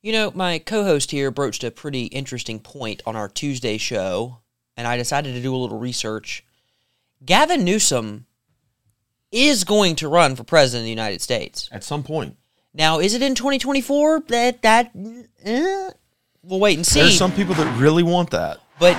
You 0.00 0.12
know, 0.12 0.30
my 0.34 0.58
co 0.60 0.84
host 0.84 1.10
here 1.10 1.30
broached 1.30 1.64
a 1.64 1.70
pretty 1.70 2.04
interesting 2.04 2.60
point 2.60 3.02
on 3.04 3.16
our 3.16 3.28
Tuesday 3.28 3.78
show, 3.78 4.38
and 4.76 4.86
I 4.86 4.96
decided 4.96 5.34
to 5.34 5.42
do 5.42 5.54
a 5.54 5.58
little 5.58 5.78
research. 5.78 6.44
Gavin 7.24 7.64
Newsom 7.64 8.26
is 9.32 9.64
going 9.64 9.96
to 9.96 10.08
run 10.08 10.36
for 10.36 10.44
president 10.44 10.82
of 10.82 10.84
the 10.84 10.90
United 10.90 11.20
States. 11.20 11.68
At 11.72 11.82
some 11.82 12.04
point. 12.04 12.36
Now, 12.72 13.00
is 13.00 13.14
it 13.14 13.22
in 13.22 13.34
2024? 13.34 14.20
That, 14.28 14.62
that, 14.62 14.92
eh, 15.42 15.90
we'll 16.42 16.60
wait 16.60 16.76
and 16.76 16.86
see. 16.86 17.00
There's 17.00 17.18
some 17.18 17.32
people 17.32 17.54
that 17.54 17.80
really 17.80 18.04
want 18.04 18.30
that. 18.30 18.60
But 18.78 18.94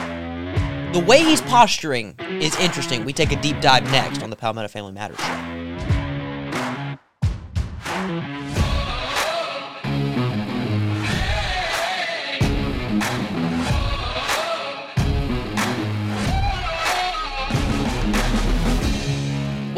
the 0.91 0.99
way 0.99 1.23
he's 1.23 1.41
posturing 1.41 2.15
is 2.19 2.55
interesting. 2.57 3.05
We 3.05 3.13
take 3.13 3.31
a 3.31 3.41
deep 3.41 3.61
dive 3.61 3.83
next 3.83 4.21
on 4.21 4.29
the 4.29 4.35
Palmetto 4.35 4.67
Family 4.67 4.91
Matters 4.91 5.19
show. 5.19 5.68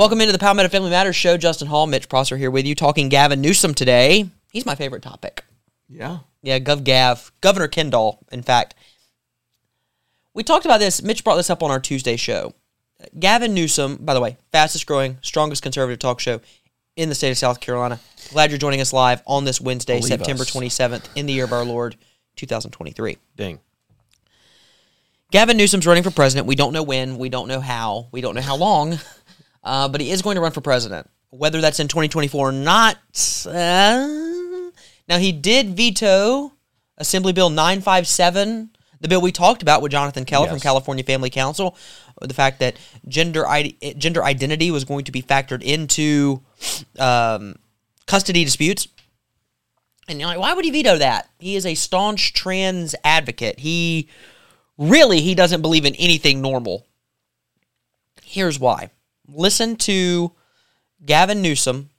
Welcome 0.01 0.19
into 0.19 0.33
the 0.33 0.39
Palmetto 0.39 0.67
Family 0.69 0.89
Matters 0.89 1.15
show. 1.15 1.37
Justin 1.37 1.67
Hall, 1.67 1.85
Mitch 1.85 2.09
Prosser 2.09 2.35
here 2.35 2.49
with 2.49 2.65
you, 2.65 2.73
talking 2.73 3.07
Gavin 3.07 3.39
Newsom 3.39 3.75
today. 3.75 4.31
He's 4.51 4.65
my 4.65 4.73
favorite 4.73 5.03
topic. 5.03 5.43
Yeah. 5.87 6.21
Yeah, 6.41 6.57
Gov 6.57 6.83
Gav, 6.83 7.31
Governor 7.39 7.67
Kendall, 7.67 8.17
in 8.31 8.41
fact. 8.41 8.73
We 10.33 10.41
talked 10.41 10.65
about 10.65 10.79
this. 10.79 11.03
Mitch 11.03 11.23
brought 11.23 11.35
this 11.35 11.51
up 11.51 11.61
on 11.61 11.69
our 11.69 11.79
Tuesday 11.79 12.15
show. 12.15 12.55
Gavin 13.19 13.53
Newsom, 13.53 13.97
by 13.97 14.15
the 14.15 14.21
way, 14.21 14.37
fastest 14.51 14.87
growing, 14.87 15.19
strongest 15.21 15.61
conservative 15.61 15.99
talk 15.99 16.19
show 16.19 16.41
in 16.95 17.09
the 17.09 17.13
state 17.13 17.29
of 17.29 17.37
South 17.37 17.59
Carolina. 17.59 17.99
Glad 18.31 18.49
you're 18.49 18.57
joining 18.57 18.81
us 18.81 18.93
live 18.93 19.21
on 19.27 19.45
this 19.45 19.61
Wednesday, 19.61 19.99
Believe 19.99 20.07
September 20.07 20.41
us. 20.41 20.49
27th, 20.49 21.09
in 21.15 21.27
the 21.27 21.33
year 21.33 21.45
of 21.45 21.53
our 21.53 21.63
Lord, 21.63 21.95
2023. 22.37 23.19
Ding. 23.37 23.59
Gavin 25.31 25.57
Newsom's 25.57 25.85
running 25.85 26.03
for 26.03 26.11
president. 26.11 26.47
We 26.47 26.55
don't 26.55 26.73
know 26.73 26.81
when, 26.83 27.19
we 27.19 27.29
don't 27.29 27.47
know 27.47 27.61
how, 27.61 28.07
we 28.11 28.19
don't 28.19 28.33
know 28.33 28.41
how 28.41 28.57
long, 28.57 28.99
uh, 29.63 29.87
but 29.87 30.01
he 30.01 30.11
is 30.11 30.21
going 30.21 30.35
to 30.35 30.41
run 30.41 30.51
for 30.51 30.61
president. 30.61 31.09
Whether 31.29 31.61
that's 31.61 31.79
in 31.79 31.87
2024 31.87 32.49
or 32.49 32.51
not. 32.51 32.97
Uh, 33.45 34.71
now, 35.07 35.17
he 35.17 35.31
did 35.31 35.77
veto 35.77 36.51
Assembly 36.97 37.33
Bill 37.33 37.49
957, 37.49 38.69
the 39.01 39.07
bill 39.07 39.21
we 39.21 39.31
talked 39.31 39.61
about 39.61 39.81
with 39.81 39.91
Jonathan 39.91 40.23
Keller 40.23 40.47
from 40.47 40.59
California 40.59 41.03
Family 41.03 41.31
Council, 41.31 41.75
the 42.21 42.33
fact 42.33 42.59
that 42.59 42.77
gender, 43.07 43.45
gender 43.97 44.23
identity 44.23 44.69
was 44.69 44.85
going 44.85 45.05
to 45.05 45.11
be 45.11 45.21
factored 45.23 45.63
into 45.63 46.41
um, 46.99 47.55
custody 48.05 48.45
disputes. 48.45 48.87
And 50.07 50.19
you're 50.19 50.27
like, 50.27 50.39
why 50.39 50.53
would 50.53 50.65
he 50.65 50.71
veto 50.71 50.97
that? 50.97 51.29
He 51.39 51.55
is 51.55 51.65
a 51.65 51.73
staunch 51.73 52.33
trans 52.33 52.93
advocate. 53.03 53.59
He 53.59 54.07
really 54.77 55.21
he 55.21 55.35
doesn't 55.35 55.61
believe 55.61 55.85
in 55.85 55.95
anything 55.95 56.41
normal. 56.41 56.85
Here's 58.23 58.59
why. 58.59 58.91
Listen 59.27 59.75
to 59.77 60.31
Gavin 61.05 61.41
Newsom. 61.41 61.89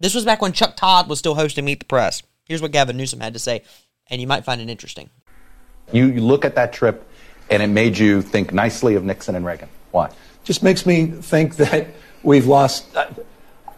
This 0.00 0.14
was 0.14 0.24
back 0.24 0.40
when 0.40 0.52
Chuck 0.52 0.76
Todd 0.76 1.08
was 1.08 1.18
still 1.18 1.34
hosting 1.34 1.64
Meet 1.64 1.80
the 1.80 1.86
Press. 1.86 2.22
Here's 2.44 2.62
what 2.62 2.72
Gavin 2.72 2.96
Newsom 2.96 3.20
had 3.20 3.32
to 3.34 3.38
say, 3.38 3.62
and 4.08 4.20
you 4.20 4.26
might 4.26 4.44
find 4.44 4.60
it 4.60 4.70
interesting. 4.70 5.10
You, 5.92 6.06
you 6.06 6.20
look 6.20 6.44
at 6.44 6.54
that 6.54 6.72
trip, 6.72 7.06
and 7.50 7.62
it 7.62 7.66
made 7.66 7.98
you 7.98 8.22
think 8.22 8.52
nicely 8.52 8.94
of 8.94 9.04
Nixon 9.04 9.34
and 9.34 9.44
Reagan. 9.44 9.68
Why? 9.90 10.10
just 10.48 10.62
makes 10.62 10.86
me 10.86 11.04
think 11.04 11.56
that 11.56 11.88
we've 12.22 12.46
lost. 12.46 12.96
I, 12.96 13.14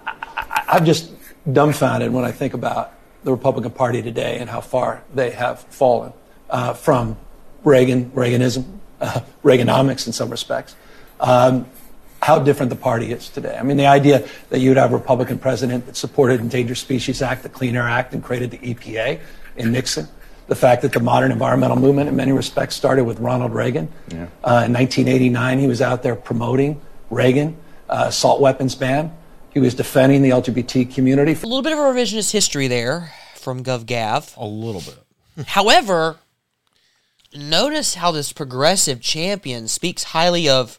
I, 0.07 0.65
I'm 0.69 0.85
just 0.85 1.13
dumbfounded 1.53 2.13
when 2.13 2.25
I 2.25 2.31
think 2.31 2.55
about 2.55 2.93
the 3.25 3.33
Republican 3.33 3.73
Party 3.73 4.03
today 4.03 4.39
and 4.39 4.49
how 4.49 4.61
far 4.61 5.03
they 5.13 5.33
have 5.33 5.63
fallen 5.65 6.13
uh, 6.49 6.75
from 6.75 7.17
Reagan, 7.65 8.13
Reaganism, 8.13 8.79
uh, 9.01 9.21
Reaganomics 9.43 10.07
in 10.07 10.13
some 10.13 10.31
respects. 10.31 10.77
Um, 11.19 11.67
how 12.23 12.39
different 12.39 12.71
the 12.71 12.77
party 12.77 13.13
is 13.13 13.29
today. 13.29 13.57
I 13.59 13.63
mean, 13.63 13.77
the 13.77 13.87
idea 13.87 14.27
that 14.51 14.61
you'd 14.61 14.77
have 14.77 14.93
a 14.93 14.97
Republican 14.97 15.39
president 15.39 15.87
that 15.87 15.97
supported 15.97 16.41
Endangered 16.41 16.77
Species 16.77 17.23
Act, 17.23 17.43
the 17.43 17.49
Clean 17.49 17.75
Air 17.75 17.89
Act, 17.89 18.13
and 18.13 18.23
created 18.23 18.51
the 18.51 18.59
EPA 18.59 19.21
in 19.57 19.73
Nixon. 19.73 20.07
The 20.47 20.55
fact 20.57 20.83
that 20.83 20.93
the 20.93 21.01
modern 21.01 21.33
environmental 21.33 21.77
movement, 21.77 22.09
in 22.09 22.17
many 22.17 22.33
respects, 22.33 22.75
started 22.75 23.05
with 23.05 23.21
Ronald 23.21 23.55
Reagan. 23.55 23.89
Uh, 24.45 24.67
in 24.67 24.73
1989, 24.73 25.59
he 25.61 25.67
was 25.67 25.81
out 25.81 26.03
there 26.03 26.17
promoting 26.17 26.81
Reagan, 27.09 27.57
uh, 27.89 28.07
assault 28.09 28.41
weapons 28.41 28.75
ban. 28.75 29.13
He 29.55 29.61
was 29.61 29.75
defending 29.75 30.23
the 30.23 30.31
LGBT 30.31 30.93
community. 30.93 31.33
A 31.33 31.47
little 31.47 31.63
bit 31.63 31.73
of 31.73 31.79
a 31.79 31.83
revisionist 31.83 32.33
history 32.33 32.67
there 32.67 33.13
from 33.37 33.65
GovGav. 33.65 34.37
A 34.37 34.45
little 34.45 34.81
bit. 34.81 35.47
However, 35.49 36.17
notice 37.35 37.95
how 37.95 38.11
this 38.11 38.33
progressive 38.33 39.01
champion 39.01 39.69
speaks 39.69 40.03
highly 40.03 40.49
of 40.49 40.79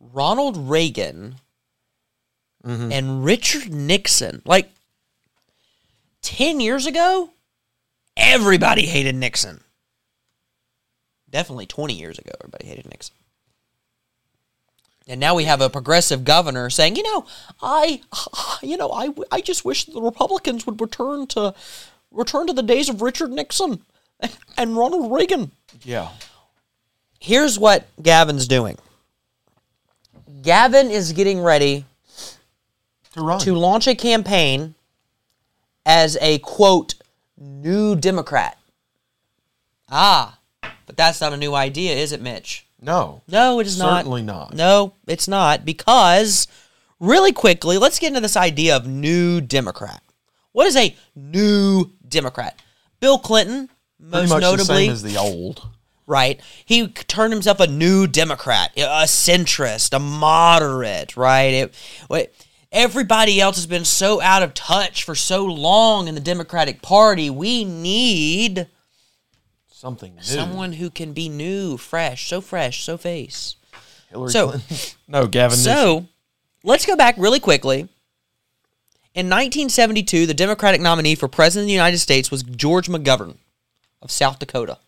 Ronald 0.00 0.56
Reagan 0.56 1.36
mm-hmm. 2.64 2.90
and 2.90 3.24
Richard 3.24 3.72
Nixon. 3.72 4.42
Like 4.44 4.70
10 6.22 6.60
years 6.60 6.86
ago, 6.86 7.30
everybody 8.16 8.86
hated 8.86 9.14
Nixon. 9.14 9.60
Definitely 11.28 11.66
20 11.66 11.94
years 11.94 12.18
ago, 12.18 12.32
everybody 12.40 12.66
hated 12.66 12.88
Nixon. 12.88 13.14
And 15.06 15.20
now 15.20 15.34
we 15.34 15.44
have 15.44 15.60
a 15.60 15.70
progressive 15.70 16.24
governor 16.24 16.70
saying, 16.70 16.96
you 16.96 17.02
know, 17.02 17.26
I, 17.62 18.00
you 18.62 18.76
know, 18.76 18.92
I, 18.92 19.10
I 19.30 19.40
just 19.40 19.64
wish 19.64 19.84
the 19.84 20.00
Republicans 20.00 20.66
would 20.66 20.80
return 20.80 21.26
to, 21.28 21.54
return 22.10 22.46
to 22.46 22.52
the 22.52 22.62
days 22.62 22.88
of 22.88 23.02
Richard 23.02 23.30
Nixon 23.30 23.82
and 24.56 24.76
Ronald 24.76 25.12
Reagan. 25.12 25.52
Yeah. 25.82 26.10
Here's 27.18 27.58
what 27.58 27.86
Gavin's 28.02 28.48
doing. 28.48 28.78
Gavin 30.42 30.90
is 30.90 31.12
getting 31.12 31.40
ready 31.40 31.84
To 33.14 33.20
run. 33.22 33.40
to 33.40 33.54
launch 33.54 33.86
a 33.86 33.94
campaign 33.94 34.74
as 35.84 36.16
a 36.20 36.38
quote 36.38 36.94
new 37.36 37.96
Democrat. 37.96 38.56
Ah, 39.90 40.38
but 40.86 40.96
that's 40.96 41.20
not 41.20 41.32
a 41.32 41.36
new 41.36 41.54
idea, 41.54 41.94
is 41.96 42.12
it, 42.12 42.20
Mitch? 42.22 42.66
no. 42.80 43.20
No, 43.28 43.60
it 43.60 43.66
is 43.66 43.78
not. 43.78 43.98
Certainly 43.98 44.22
not. 44.22 44.54
No, 44.54 44.94
it's 45.06 45.28
not 45.28 45.64
because 45.64 46.46
really 46.98 47.32
quickly, 47.32 47.76
let's 47.78 47.98
get 47.98 48.08
into 48.08 48.20
this 48.20 48.36
idea 48.36 48.76
of 48.76 48.86
new 48.86 49.40
Democrat. 49.40 50.02
What 50.52 50.66
is 50.66 50.76
a 50.76 50.96
new 51.14 51.90
Democrat? 52.08 52.58
Bill 53.00 53.18
Clinton, 53.18 53.68
Pretty 53.98 54.10
most 54.10 54.30
much 54.30 54.40
the 54.42 54.50
notably, 54.50 54.84
same 54.86 54.90
as 54.92 55.02
the 55.02 55.16
old. 55.16 55.66
Right? 56.10 56.40
He 56.64 56.88
turned 56.88 57.32
himself 57.32 57.60
a 57.60 57.66
new 57.66 58.06
Democrat, 58.06 58.72
a 58.76 59.04
centrist, 59.04 59.94
a 59.94 59.98
moderate, 60.00 61.16
right? 61.16 61.70
It, 62.10 62.34
everybody 62.72 63.40
else 63.40 63.56
has 63.56 63.66
been 63.66 63.84
so 63.84 64.20
out 64.20 64.42
of 64.42 64.52
touch 64.52 65.04
for 65.04 65.14
so 65.14 65.44
long 65.44 66.08
in 66.08 66.14
the 66.14 66.20
Democratic 66.20 66.82
Party. 66.82 67.30
We 67.30 67.64
need 67.64 68.66
Something 69.68 70.16
new. 70.16 70.22
someone 70.22 70.74
who 70.74 70.90
can 70.90 71.12
be 71.12 71.28
new, 71.28 71.76
fresh, 71.78 72.28
so 72.28 72.40
fresh, 72.40 72.82
so 72.82 72.98
face. 72.98 73.54
Hillary 74.10 74.30
so- 74.30 74.48
Clinton. 74.48 74.76
no, 75.08 75.26
Gavin 75.26 75.56
Newsom. 75.56 75.72
So, 75.72 76.06
let's 76.64 76.84
go 76.84 76.96
back 76.96 77.14
really 77.16 77.40
quickly. 77.40 77.88
In 79.12 79.26
1972, 79.26 80.26
the 80.26 80.34
Democratic 80.34 80.80
nominee 80.80 81.14
for 81.14 81.28
President 81.28 81.64
of 81.64 81.68
the 81.68 81.72
United 81.72 81.98
States 81.98 82.30
was 82.30 82.42
George 82.42 82.88
McGovern 82.88 83.36
of 84.02 84.10
South 84.10 84.38
Dakota. 84.38 84.78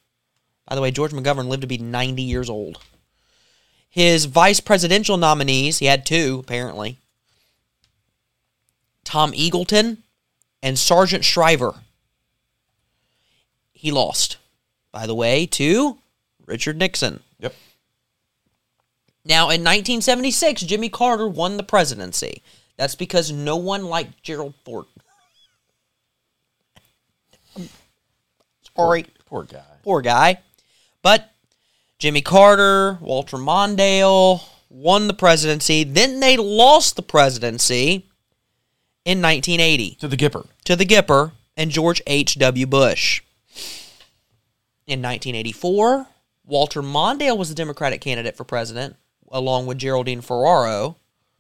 By 0.73 0.77
the 0.77 0.81
way, 0.81 0.91
George 0.91 1.13
McGovern 1.13 1.49
lived 1.49 1.61
to 1.61 1.67
be 1.67 1.77
90 1.77 2.23
years 2.23 2.49
old. 2.49 2.79
His 3.91 4.25
vice 4.25 4.59
presidential 4.59 5.19
nominees, 5.19 5.81
he 5.81 5.85
had 5.85 6.07
two 6.07 6.39
apparently 6.43 6.97
Tom 9.05 9.33
Eagleton 9.33 9.99
and 10.63 10.79
Sargent 10.79 11.27
Shriver. 11.27 11.75
He 13.75 13.91
lost, 13.91 14.39
by 14.93 15.07
the 15.07 15.15
way, 15.15 15.45
to 15.45 15.99
Richard 16.47 16.79
Nixon. 16.79 17.21
Yep. 17.39 17.55
Now, 19.27 19.43
in 19.51 19.61
1976, 19.61 20.63
Jimmy 20.63 20.89
Carter 20.89 21.29
won 21.29 21.59
the 21.59 21.63
presidency. 21.63 22.43
That's 22.79 22.95
because 22.95 23.31
no 23.31 23.57
one 23.57 23.85
liked 23.85 24.23
Gerald 24.23 24.55
Ford. 24.65 24.87
Sorry, 28.75 29.05
Poor 29.27 29.43
guy. 29.45 29.61
poor 29.83 30.01
guy. 30.01 30.39
But 31.03 31.31
Jimmy 31.99 32.23
Carter, 32.23 32.99
Walter 33.01 33.37
Mondale 33.37 34.41
won 34.69 35.07
the 35.09 35.15
presidency. 35.15 35.85
Then 35.85 36.21
they 36.21 36.37
lost 36.37 36.97
the 36.97 37.03
presidency 37.03 38.07
in 39.05 39.21
1980 39.21 39.97
To 40.01 40.09
the 40.09 40.17
Gipper. 40.17 40.47
to 40.65 40.77
the 40.77 40.87
Gipper 40.87 41.33
and 41.57 41.71
George 41.71 42.01
H.W. 42.07 42.67
Bush. 42.67 43.23
In 44.87 45.01
1984, 45.01 46.07
Walter 46.45 46.83
Mondale 46.83 47.37
was 47.39 47.49
the 47.49 47.55
Democratic 47.55 48.01
candidate 48.01 48.37
for 48.37 48.45
president, 48.45 48.97
along 49.31 49.67
with 49.67 49.79
Geraldine 49.79 50.21
Ferraro. 50.21 50.97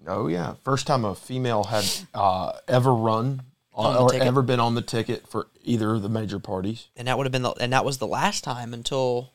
Oh 0.06 0.26
yeah, 0.28 0.54
first 0.64 0.86
time 0.86 1.04
a 1.04 1.14
female 1.14 1.64
had 1.64 1.84
uh, 2.14 2.52
ever 2.68 2.92
run 2.94 3.42
On 3.74 3.96
or 3.96 4.10
ticket. 4.10 4.26
ever 4.26 4.42
been 4.42 4.60
on 4.60 4.74
the 4.74 4.82
ticket 4.82 5.26
for 5.28 5.46
either 5.62 5.94
of 5.94 6.02
the 6.02 6.08
major 6.08 6.38
parties. 6.38 6.88
and 6.96 7.06
that 7.08 7.16
would 7.16 7.24
have 7.26 7.32
been 7.32 7.42
the, 7.42 7.50
and 7.52 7.72
that 7.72 7.84
was 7.84 7.98
the 7.98 8.06
last 8.06 8.42
time 8.44 8.74
until 8.74 9.32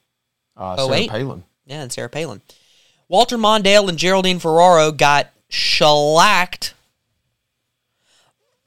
Uh, 0.57 0.75
Oh, 0.79 0.89
Sarah. 0.91 1.07
Palin. 1.07 1.43
yeah, 1.65 1.81
and 1.83 1.91
Sarah 1.91 2.09
Palin. 2.09 2.41
Walter 3.07 3.37
Mondale 3.37 3.87
and 3.89 3.97
Geraldine 3.97 4.39
Ferraro 4.39 4.91
got 4.91 5.27
shellacked 5.49 6.73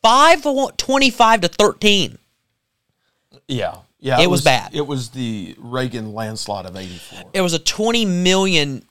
five 0.02 0.42
twenty 0.76 1.10
five 1.10 1.40
to 1.42 1.48
thirteen. 1.48 2.19
Yeah, 3.48 3.76
yeah. 3.98 4.20
It 4.20 4.31
was 4.31 4.42
bad. 4.42 4.75
It 4.75 4.87
was 4.87 5.10
the 5.10 5.54
Reagan 5.58 6.14
landslide 6.14 6.66
of 6.66 6.76
'84. 6.76 7.31
It 7.34 7.40
was 7.40 7.52
a 7.52 7.58
twenty 7.58 8.04
million, 8.04 8.84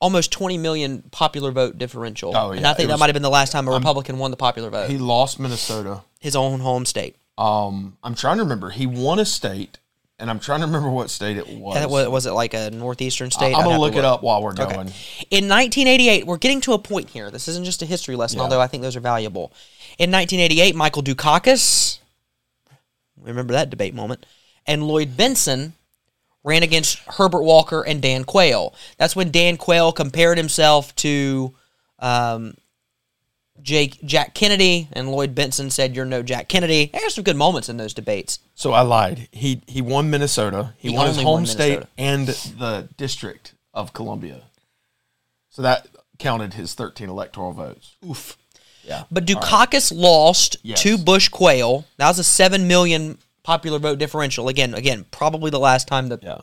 almost 0.00 0.32
twenty 0.32 0.58
million 0.58 1.02
popular 1.10 1.50
vote 1.52 1.78
differential. 1.78 2.36
Oh, 2.36 2.50
and 2.50 2.66
I 2.66 2.74
think 2.74 2.84
it 2.84 2.88
that 2.88 2.94
was- 2.94 3.00
might 3.00 3.06
have 3.06 3.14
been 3.14 3.22
the 3.22 3.30
last 3.30 3.52
time 3.52 3.68
a 3.68 3.72
Republican 3.72 4.18
won 4.18 4.30
the 4.30 4.36
popular 4.36 4.70
vote. 4.70 4.90
He 4.90 4.98
lost 4.98 5.38
Minnesota. 5.38 6.02
his 6.18 6.36
own 6.36 6.60
home 6.60 6.84
state. 6.84 7.16
Um, 7.38 7.96
I'm 8.04 8.14
trying 8.14 8.36
to 8.36 8.42
remember. 8.42 8.68
He 8.70 8.84
won 8.86 9.18
a 9.18 9.24
state, 9.24 9.78
and 10.20 10.30
I'm 10.30 10.38
trying 10.38 10.60
to 10.60 10.66
remember 10.66 10.90
what 10.90 11.10
state 11.10 11.36
it 11.36 11.48
was. 11.48 11.76
And 11.76 11.90
was, 11.90 12.08
was 12.08 12.26
it 12.26 12.32
like 12.32 12.54
a 12.54 12.70
northeastern 12.70 13.30
state? 13.30 13.54
I'm 13.54 13.60
I'd 13.60 13.64
gonna 13.64 13.76
to 13.76 13.80
look 13.80 13.96
it 13.96 14.04
up 14.04 14.22
while 14.22 14.42
we're 14.42 14.50
Okay. 14.52 14.64
going. 14.64 14.88
In 15.30 15.48
1988, 15.48 16.26
we're 16.26 16.36
getting 16.36 16.60
to 16.62 16.74
a 16.74 16.78
point 16.78 17.10
here. 17.10 17.30
This 17.30 17.48
isn't 17.48 17.64
just 17.64 17.82
a 17.82 17.86
history 17.86 18.16
lesson, 18.16 18.38
Yeah. 18.38 18.44
although 18.44 18.60
I 18.60 18.66
think 18.66 18.82
those 18.82 18.96
are 18.96 19.00
valuable. 19.00 19.52
In 19.98 20.10
1988, 20.10 20.74
Michael 20.76 21.02
Dukakis, 21.02 21.98
remember 23.20 23.52
that 23.52 23.70
debate 23.70 23.94
moment, 23.94 24.24
and 24.66 24.82
Lloyd 24.86 25.16
Bentsen 25.16 25.72
ran 26.42 26.62
against 26.62 26.98
Herbert 27.06 27.42
Walker 27.42 27.82
and 27.82 28.00
Dan 28.00 28.24
Quayle. 28.24 28.74
That's 28.96 29.14
when 29.14 29.30
Dan 29.30 29.56
Quayle 29.56 29.92
compared 29.92 30.38
himself 30.38 30.94
to 30.96 31.54
um, 31.98 32.54
Jake 33.62 33.98
Jack 34.04 34.34
Kennedy, 34.34 34.88
and 34.92 35.10
Lloyd 35.10 35.34
Bentsen 35.34 35.70
said, 35.70 35.94
"You're 35.94 36.04
no 36.04 36.22
Jack 36.22 36.48
Kennedy." 36.48 36.90
There's 36.92 37.14
some 37.14 37.24
good 37.24 37.36
moments 37.36 37.68
in 37.68 37.76
those 37.76 37.94
debates. 37.94 38.38
So 38.54 38.72
I 38.72 38.80
lied. 38.82 39.28
He 39.32 39.62
he 39.66 39.80
won 39.82 40.10
Minnesota. 40.10 40.74
He, 40.78 40.90
He 40.90 40.96
won 40.96 41.06
his 41.08 41.16
home 41.16 41.24
won 41.24 41.46
state 41.46 41.82
and 41.98 42.26
the 42.28 42.88
District 42.96 43.54
of 43.74 43.92
Columbia. 43.92 44.42
So 45.50 45.62
that 45.62 45.88
counted 46.18 46.54
his 46.54 46.74
13 46.74 47.08
electoral 47.08 47.52
votes. 47.52 47.96
Oof. 48.08 48.36
Yeah. 48.84 49.04
But 49.10 49.26
Dukakis 49.26 49.92
lost 49.94 50.56
Yes. 50.62 50.82
to 50.82 50.96
Bush 50.98 51.28
Quayle. 51.28 51.84
That 51.96 52.08
was 52.08 52.18
a 52.18 52.24
seven 52.24 52.66
million 52.68 53.18
popular 53.42 53.78
vote 53.78 53.98
differential. 53.98 54.48
Again, 54.48 54.74
again, 54.74 55.04
probably 55.10 55.50
the 55.50 55.58
last 55.58 55.88
time 55.88 56.08
the 56.08 56.18
Yeah. 56.22 56.40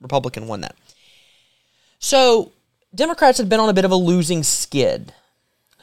Republican 0.00 0.46
won 0.46 0.60
that. 0.62 0.74
So 1.98 2.52
Democrats 2.94 3.38
had 3.38 3.48
been 3.48 3.60
on 3.60 3.68
a 3.68 3.72
bit 3.72 3.84
of 3.84 3.90
a 3.90 3.96
losing 3.96 4.42
skid 4.42 5.12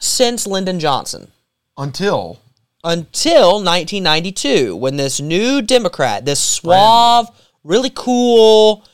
since 0.02 0.46
Lyndon 0.46 0.80
Johnson 0.80 1.30
Until 1.78 2.38
until 2.84 3.62
1992 3.62 4.74
when 4.74 4.96
this 4.96 5.20
new 5.20 5.62
Democrat, 5.62 6.24
this 6.24 6.40
suave, 6.40 7.28
really 7.62 7.90
cool, 7.94 8.84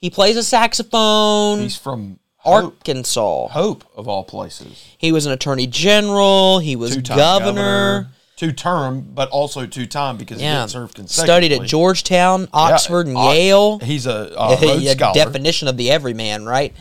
he 0.00 0.08
plays 0.08 0.36
a 0.36 0.42
saxophone, 0.42 1.60
he's 1.60 1.76
from 1.76 2.18
Hope, 2.38 2.76
Arkansas. 2.78 3.48
Hope 3.48 3.84
of 3.96 4.08
all 4.08 4.24
places. 4.24 4.82
He 4.96 5.12
was 5.12 5.26
an 5.26 5.32
attorney 5.32 5.66
general. 5.66 6.58
He 6.58 6.74
was 6.76 6.94
Two-time 6.96 7.18
governor. 7.18 8.08
Two 8.36 8.50
term, 8.52 9.02
but 9.14 9.28
also 9.30 9.64
two 9.66 9.86
time 9.86 10.16
because 10.16 10.38
he 10.40 10.44
Yeah. 10.44 10.60
didn't 10.60 10.70
serve 10.70 10.94
consecutively. 10.94 11.26
Studied 11.48 11.52
at 11.62 11.68
Georgetown, 11.68 12.48
Oxford, 12.52 13.06
and 13.06 13.16
Ox- 13.16 13.36
Yale. 13.36 13.78
He's 13.80 14.06
a, 14.06 14.32
a 14.38 14.56
Rhodes 14.60 14.82
Yeah, 14.82 14.92
Scholar. 14.94 15.14
definition 15.14 15.68
of 15.68 15.76
the 15.76 15.90
everyman, 15.90 16.44
right? 16.46 16.72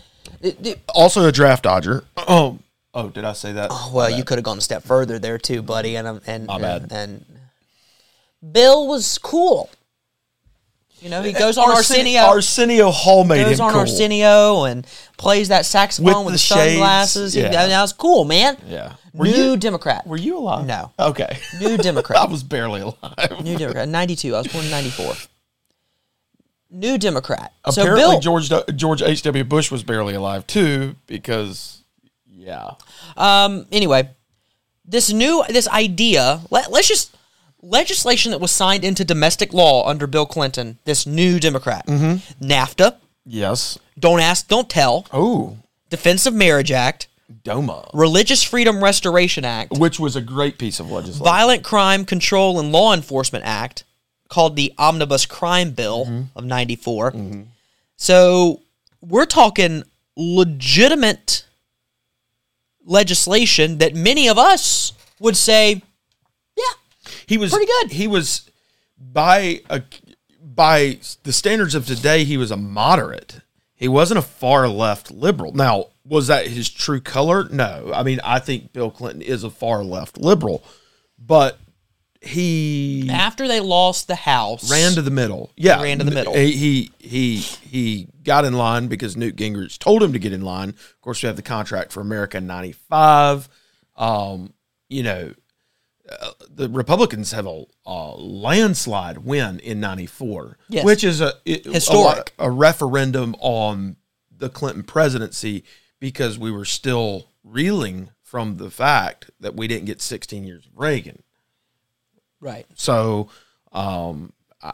It- 0.41 0.65
it- 0.65 0.79
also 0.95 1.25
a 1.27 1.31
draft 1.31 1.63
dodger. 1.63 2.05
Oh, 2.17 2.57
oh, 2.93 3.09
did 3.09 3.23
I 3.25 3.33
say 3.33 3.53
that? 3.53 3.69
Oh, 3.71 3.91
well, 3.93 4.09
you 4.09 4.23
could 4.23 4.37
have 4.37 4.45
gone 4.45 4.57
a 4.57 4.61
step 4.61 4.83
further 4.83 5.19
there 5.19 5.37
too, 5.37 5.61
buddy. 5.61 5.95
And 5.95 6.07
um, 6.07 6.21
and 6.27 6.47
My 6.47 6.55
and, 6.55 6.61
bad. 6.61 6.91
and 6.91 7.25
Bill 8.51 8.87
was 8.87 9.17
cool. 9.17 9.69
You 10.99 11.09
know, 11.09 11.21
he 11.21 11.33
goes 11.33 11.57
on 11.57 11.69
Arsenio, 11.69 12.21
Arsenio, 12.21 12.89
Hall 12.89 13.25
made 13.25 13.43
goes 13.43 13.59
him 13.59 13.65
on 13.65 13.71
cool. 13.71 13.81
Arsenio, 13.81 14.63
and 14.63 14.87
plays 15.17 15.49
that 15.49 15.65
saxophone 15.65 16.23
With 16.23 16.25
with, 16.25 16.25
the 16.27 16.31
the, 16.33 16.37
shades, 16.37 16.71
sunglasses. 16.75 17.33
He- 17.33 17.41
yeah. 17.41 17.51
that 17.67 17.81
was 17.81 17.91
cool, 17.91 18.23
man. 18.23 18.55
Yeah. 18.65 18.93
Were 19.13 19.25
New 19.25 19.51
you- 19.51 19.57
Democrat. 19.57 20.07
Were 20.07 20.15
you 20.15 20.37
alive? 20.37 20.65
No. 20.65 20.93
Okay. 20.97 21.37
New 21.59 21.75
Democrat. 21.77 22.17
I 22.17 22.21
Democrat. 22.21 22.29
was 22.31 22.43
barely 22.43 22.81
alive. 22.81 23.43
New 23.43 23.57
Democrat. 23.57 23.89
92. 23.89 24.33
I 24.33 24.37
was 24.39 24.47
born 24.47 24.63
in 24.63 24.71
94. 24.71 25.13
New 26.71 26.97
Democrat. 26.97 27.51
so 27.69 27.81
Apparently, 27.81 28.01
Bill, 28.01 28.19
George 28.21 28.49
George 28.75 29.01
H. 29.03 29.21
W. 29.23 29.43
Bush 29.43 29.69
was 29.71 29.83
barely 29.83 30.15
alive 30.15 30.47
too, 30.47 30.95
because 31.05 31.82
yeah, 32.43 32.71
Um. 33.17 33.65
Anyway, 33.71 34.09
this 34.85 35.11
new 35.11 35.43
this 35.49 35.67
idea. 35.67 36.41
Let, 36.49 36.71
let's 36.71 36.87
just 36.87 37.15
legislation 37.61 38.31
that 38.31 38.41
was 38.41 38.51
signed 38.51 38.83
into 38.83 39.05
domestic 39.05 39.53
law 39.53 39.87
under 39.87 40.07
Bill 40.07 40.25
Clinton. 40.25 40.77
This 40.85 41.05
new 41.07 41.39
Democrat. 41.39 41.85
Mm-hmm. 41.87 42.45
NAFTA. 42.45 42.95
yes. 43.25 43.79
Don't 43.97 44.19
ask, 44.19 44.47
don't 44.47 44.69
tell. 44.69 45.05
Oh, 45.13 45.57
Defense 45.89 46.25
of 46.25 46.33
Marriage 46.33 46.71
Act. 46.71 47.07
DOMA, 47.43 47.89
Religious 47.93 48.43
Freedom 48.43 48.83
Restoration 48.83 49.45
Act. 49.45 49.71
which 49.77 49.99
was 49.99 50.15
a 50.15 50.21
great 50.21 50.57
piece 50.59 50.79
of 50.79 50.91
legislation. 50.91 51.23
Violent 51.23 51.63
Crime 51.63 52.05
Control 52.05 52.59
and 52.59 52.71
Law 52.71 52.93
Enforcement 52.93 53.43
Act, 53.45 53.83
called 54.29 54.55
the 54.55 54.73
Omnibus 54.77 55.25
Crime 55.25 55.71
Bill 55.71 56.05
Mm-hmm. 56.05 56.37
of 56.37 56.43
'94. 56.45 57.13
So 57.97 58.61
we're 59.01 59.25
talking 59.25 59.83
legitimate 60.17 61.45
legislation 62.85 63.77
that 63.79 63.95
many 63.95 64.27
of 64.27 64.37
us 64.37 64.93
would 65.19 65.37
say, 65.37 65.81
yeah, 66.57 66.73
he 67.25 67.37
was 67.37 67.51
pretty 67.51 67.65
good. 67.65 67.91
He 67.91 68.07
was 68.07 68.49
by 68.97 69.61
a 69.69 69.81
by 70.41 70.99
the 71.23 71.33
standards 71.33 71.75
of 71.75 71.85
today, 71.87 72.23
he 72.23 72.37
was 72.37 72.51
a 72.51 72.57
moderate. 72.57 73.41
He 73.75 73.87
wasn't 73.87 74.19
a 74.19 74.23
far 74.23 74.67
left 74.67 75.11
liberal. 75.11 75.51
Now, 75.51 75.87
was 76.05 76.27
that 76.27 76.47
his 76.47 76.69
true 76.69 77.01
color? 77.01 77.47
No. 77.49 77.91
I 77.93 78.03
mean, 78.03 78.19
I 78.23 78.39
think 78.39 78.71
Bill 78.71 78.91
Clinton 78.91 79.21
is 79.21 79.43
a 79.43 79.49
far 79.49 79.83
left 79.83 80.17
liberal, 80.17 80.63
but 81.17 81.57
he 82.23 83.09
after 83.11 83.47
they 83.47 83.59
lost 83.59 84.07
the 84.07 84.15
House, 84.15 84.69
ran 84.71 84.93
to 84.93 85.01
the 85.01 85.11
middle. 85.11 85.51
Yeah, 85.55 85.81
Ran 85.81 85.99
to 85.99 86.03
the 86.05 86.11
middle. 86.11 86.33
He 86.33 86.51
he 86.51 86.91
he, 86.99 87.37
he 87.37 88.07
got 88.23 88.45
in 88.45 88.53
line 88.53 88.87
because 88.87 89.17
Newt 89.17 89.35
Gingrich 89.35 89.77
told 89.79 90.01
him 90.01 90.13
to 90.13 90.19
get 90.19 90.33
in 90.33 90.41
line. 90.41 90.69
Of 90.69 91.01
course, 91.01 91.21
we 91.21 91.27
have 91.27 91.35
the 91.35 91.41
contract 91.41 91.91
for 91.91 92.01
America 92.01 92.39
'95. 92.39 93.49
Um, 93.95 94.53
you 94.89 95.03
know, 95.03 95.33
uh, 96.09 96.31
the 96.49 96.69
Republicans 96.69 97.31
have 97.31 97.45
a, 97.45 97.63
a 97.85 98.15
landslide 98.17 99.19
win 99.19 99.59
in 99.59 99.79
'94, 99.79 100.57
Yes. 100.69 100.85
which 100.85 101.03
is 101.03 101.21
a 101.21 101.33
it- 101.45 101.65
Historic. 101.65 102.33
a, 102.39 102.47
a 102.47 102.49
referendum 102.51 103.35
on 103.39 103.97
the 104.35 104.49
Clinton 104.49 104.83
presidency 104.83 105.63
because 105.99 106.37
we 106.37 106.51
were 106.51 106.65
still 106.65 107.27
reeling 107.43 108.09
from 108.21 108.57
the 108.57 108.71
fact 108.71 109.29
that 109.39 109.55
we 109.55 109.67
didn't 109.67 109.85
get 109.85 110.01
16 110.01 110.43
years 110.43 110.65
of 110.65 110.71
Reagan. 110.75 111.21
Right? 112.43 112.65
So, 112.75 113.29
um, 113.71 114.33
I, 114.61 114.73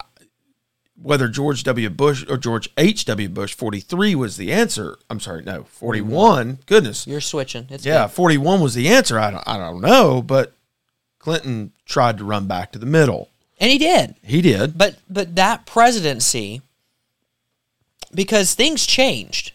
whether 1.01 1.27
George 1.29 1.63
W. 1.63 1.89
Bush 1.89 2.25
or 2.29 2.37
George 2.37 2.69
H. 2.77 3.05
W. 3.05 3.29
Bush 3.29 3.53
43 3.53 4.15
was 4.15 4.35
the 4.37 4.51
answer, 4.51 4.97
I'm 5.09 5.19
sorry, 5.21 5.43
no, 5.43 5.63
41. 5.63 6.59
Goodness, 6.65 7.07
You're 7.07 7.21
switching. 7.21 7.67
It's 7.69 7.85
yeah, 7.85 8.05
good. 8.07 8.11
41 8.13 8.59
was 8.59 8.73
the 8.75 8.89
answer. 8.89 9.17
I 9.19 9.31
don't, 9.31 9.47
I 9.47 9.57
don't 9.57 9.79
know, 9.81 10.21
but 10.21 10.53
Clinton 11.19 11.71
tried 11.85 12.17
to 12.17 12.25
run 12.25 12.47
back 12.47 12.71
to 12.73 12.79
the 12.79 12.85
middle. 12.85 13.29
and 13.59 13.71
he 13.71 13.77
did. 13.77 14.15
He 14.23 14.41
did. 14.41 14.77
But 14.77 14.97
but 15.09 15.35
that 15.37 15.65
presidency, 15.65 16.61
because 18.13 18.53
things 18.53 18.85
changed. 18.85 19.53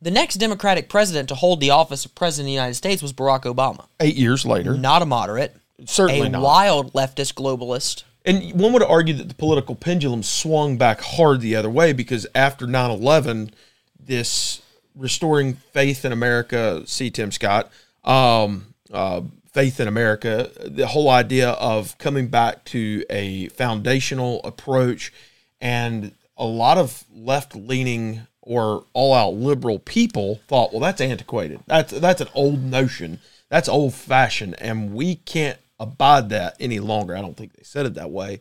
The 0.00 0.10
next 0.10 0.36
Democratic 0.36 0.88
president 0.88 1.28
to 1.28 1.36
hold 1.36 1.60
the 1.60 1.70
office 1.70 2.04
of 2.04 2.14
president 2.16 2.46
of 2.46 2.48
the 2.48 2.52
United 2.54 2.74
States 2.74 3.02
was 3.02 3.12
Barack 3.12 3.42
Obama. 3.42 3.86
Eight 4.00 4.16
years 4.16 4.44
later, 4.44 4.74
Not 4.74 5.00
a 5.00 5.06
moderate, 5.06 5.56
certainly 5.86 6.26
a 6.26 6.30
not. 6.30 6.42
wild 6.42 6.92
leftist 6.92 7.34
globalist. 7.34 8.04
And 8.24 8.52
one 8.54 8.72
would 8.72 8.84
argue 8.84 9.14
that 9.14 9.28
the 9.28 9.34
political 9.34 9.74
pendulum 9.74 10.22
swung 10.22 10.78
back 10.78 11.00
hard 11.00 11.40
the 11.40 11.56
other 11.56 11.70
way 11.70 11.92
because 11.92 12.26
after 12.34 12.66
9 12.66 12.90
11, 12.90 13.52
this 13.98 14.62
restoring 14.94 15.54
faith 15.54 16.04
in 16.04 16.12
America, 16.12 16.82
see 16.86 17.10
Tim 17.10 17.32
Scott, 17.32 17.70
um, 18.04 18.74
uh, 18.92 19.22
faith 19.52 19.80
in 19.80 19.88
America, 19.88 20.50
the 20.64 20.86
whole 20.86 21.10
idea 21.10 21.50
of 21.50 21.98
coming 21.98 22.28
back 22.28 22.64
to 22.66 23.04
a 23.10 23.48
foundational 23.48 24.40
approach 24.44 25.12
and 25.60 26.12
a 26.36 26.46
lot 26.46 26.78
of 26.78 27.04
left 27.14 27.54
leaning 27.54 28.26
or 28.40 28.84
all 28.92 29.14
out 29.14 29.34
liberal 29.34 29.78
people 29.78 30.40
thought, 30.48 30.72
well, 30.72 30.80
that's 30.80 31.00
antiquated. 31.00 31.60
That's 31.66 31.92
that's 31.92 32.20
an 32.20 32.28
old 32.34 32.62
notion. 32.62 33.20
That's 33.48 33.68
old 33.68 33.94
fashioned, 33.94 34.60
and 34.60 34.94
we 34.94 35.16
can't 35.16 35.58
abide 35.82 36.28
that 36.30 36.56
any 36.60 36.80
longer. 36.80 37.16
I 37.16 37.20
don't 37.20 37.36
think 37.36 37.54
they 37.54 37.62
said 37.64 37.86
it 37.86 37.94
that 37.94 38.10
way, 38.10 38.40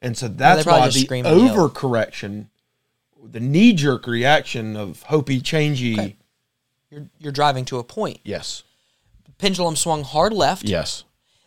and 0.00 0.16
so 0.16 0.28
that's 0.28 0.64
probably 0.64 1.04
why 1.04 1.22
the 1.22 1.28
overcorrection, 1.28 2.46
the 3.22 3.40
knee 3.40 3.72
jerk 3.72 4.06
reaction 4.06 4.76
of 4.76 5.02
Hopi 5.04 5.40
changey. 5.40 6.16
You're 6.90 7.08
you're 7.18 7.32
driving 7.32 7.64
to 7.66 7.78
a 7.78 7.84
point. 7.84 8.20
Yes, 8.22 8.62
Pendulum 9.38 9.76
swung 9.76 10.04
hard 10.04 10.32
left. 10.32 10.64
yes, 10.64 11.04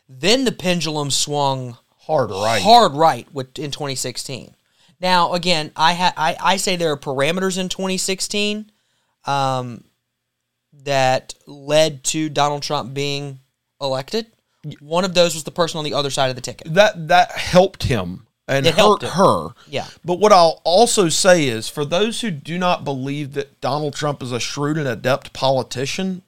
Then 0.10 0.44
the 0.44 0.52
pendulum 0.52 1.12
swung 1.12 1.78
Hard 2.00 2.30
right. 2.30 2.62
hard 2.62 2.94
right 2.94 3.28
with 3.34 3.58
in 3.58 3.72
2016. 3.72 4.56
Now, 5.00 5.34
again, 5.34 5.72
I 5.76 5.94
ha- 5.96 6.14
I, 6.16 6.36
I 6.40 6.58
say 6.58 6.76
there 6.76 6.92
are 6.92 6.98
parameters 6.98 7.58
in 7.58 7.68
2016 7.70 8.72
um, 9.26 9.84
that 10.84 11.34
led 11.48 12.04
to 12.06 12.30
Donald 12.30 12.64
Trump 12.64 12.94
being 12.94 13.40
elected. 13.82 14.28
One 14.80 15.06
of 15.06 15.14
those 15.14 15.34
was 15.34 15.44
the 15.44 15.52
person 15.52 15.78
on 15.78 15.84
the 15.84 15.94
other 15.94 16.10
side 16.10 16.30
of 16.30 16.36
the 16.36 16.42
ticket. 16.42 16.74
That 16.74 17.08
that 17.08 17.32
helped 17.32 17.84
him 17.84 18.26
and 18.48 18.66
It 18.66 18.76
hurt 18.76 19.04
her. 19.04 19.50
Yeah. 19.68 19.88
But 20.04 20.20
what 20.20 20.32
I'll 20.32 20.62
also 20.64 21.10
say 21.10 21.48
is 21.48 21.68
for 21.68 21.86
those 21.86 22.22
who 22.22 22.32
do 22.32 22.58
not 22.58 22.84
believe 22.84 23.34
that 23.34 23.60
Donald 23.62 23.96
Trump 23.96 24.22
is 24.22 24.32
a 24.32 24.40
shrewd 24.40 24.78
and 24.78 24.88
adept 24.88 25.34
politician, 25.34 26.22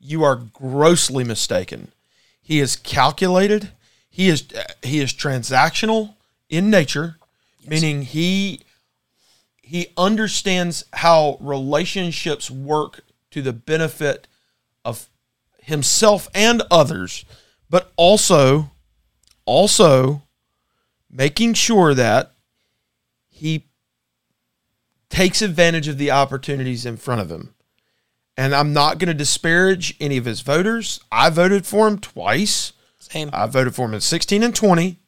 you 0.00 0.22
are 0.22 0.36
grossly 0.36 1.24
mistaken. 1.24 1.92
He 2.40 2.60
is 2.60 2.76
calculated. 2.76 3.70
He 4.08 4.28
is 4.28 4.44
he 4.82 5.00
is 5.00 5.12
transactional 5.12 6.14
in 6.48 6.70
nature, 6.70 7.16
meaning 7.66 8.02
he 8.02 8.60
he 9.60 9.88
understands 9.96 10.84
how 10.92 11.38
relationships 11.40 12.50
work 12.50 13.00
to 13.32 13.42
the 13.42 13.52
benefit 13.52 14.28
of 14.84 15.08
himself 15.60 16.28
and 16.32 16.62
others, 16.70 17.24
but 17.68 17.92
also 17.96 18.70
also 19.44 20.22
making 21.10 21.54
sure 21.54 21.94
that 21.94 22.32
he 23.28 23.66
takes 25.08 25.40
advantage 25.40 25.88
of 25.88 25.98
the 25.98 26.10
opportunities 26.10 26.84
in 26.84 26.96
front 26.96 27.20
of 27.20 27.30
him. 27.30 27.54
And 28.36 28.54
I'm 28.54 28.72
not 28.72 28.98
going 28.98 29.08
to 29.08 29.14
disparage 29.14 29.96
any 29.98 30.18
of 30.18 30.26
his 30.26 30.42
voters. 30.42 31.00
I 31.10 31.30
voted 31.30 31.66
for 31.66 31.88
him 31.88 31.98
twice. 31.98 32.72
Same. 32.98 33.30
I 33.32 33.46
voted 33.46 33.74
for 33.74 33.86
him 33.86 33.94
in 33.94 34.00
16 34.00 34.42
and 34.42 34.54
20. 34.54 34.98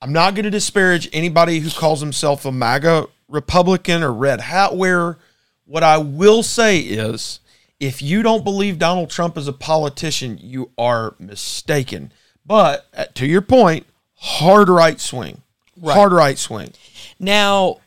I'm 0.00 0.12
not 0.12 0.34
going 0.34 0.44
to 0.44 0.50
disparage 0.50 1.08
anybody 1.12 1.60
who 1.60 1.70
calls 1.70 2.00
himself 2.00 2.44
a 2.44 2.52
MAGA 2.52 3.06
Republican 3.28 4.02
or 4.02 4.12
red 4.12 4.40
hat 4.40 4.76
wearer. 4.76 5.18
What 5.64 5.82
I 5.82 5.98
will 5.98 6.42
say 6.42 6.80
is 6.80 7.40
if 7.84 8.00
you 8.00 8.22
don't 8.22 8.44
believe 8.44 8.78
Donald 8.78 9.10
Trump 9.10 9.36
is 9.36 9.46
a 9.46 9.52
politician, 9.52 10.38
you 10.40 10.70
are 10.78 11.14
mistaken. 11.18 12.12
But 12.46 12.86
uh, 12.96 13.06
to 13.14 13.26
your 13.26 13.42
point, 13.42 13.86
hard 14.16 14.68
right 14.68 14.98
swing. 15.00 15.42
Hard 15.82 16.12
right 16.12 16.38
swing. 16.38 16.72
Now, 17.18 17.78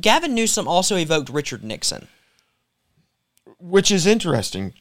Gavin 0.00 0.34
Newsom 0.34 0.68
also 0.68 0.96
evoked 0.96 1.28
Richard 1.28 1.64
Nixon. 1.64 2.08
Which 3.58 3.90
is 3.90 4.06
interesting. 4.06 4.74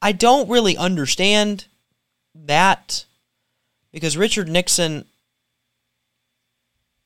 I 0.00 0.12
don't 0.12 0.48
really 0.48 0.76
understand 0.76 1.66
that 2.34 3.04
because 3.90 4.16
Richard 4.16 4.48
Nixon 4.48 5.06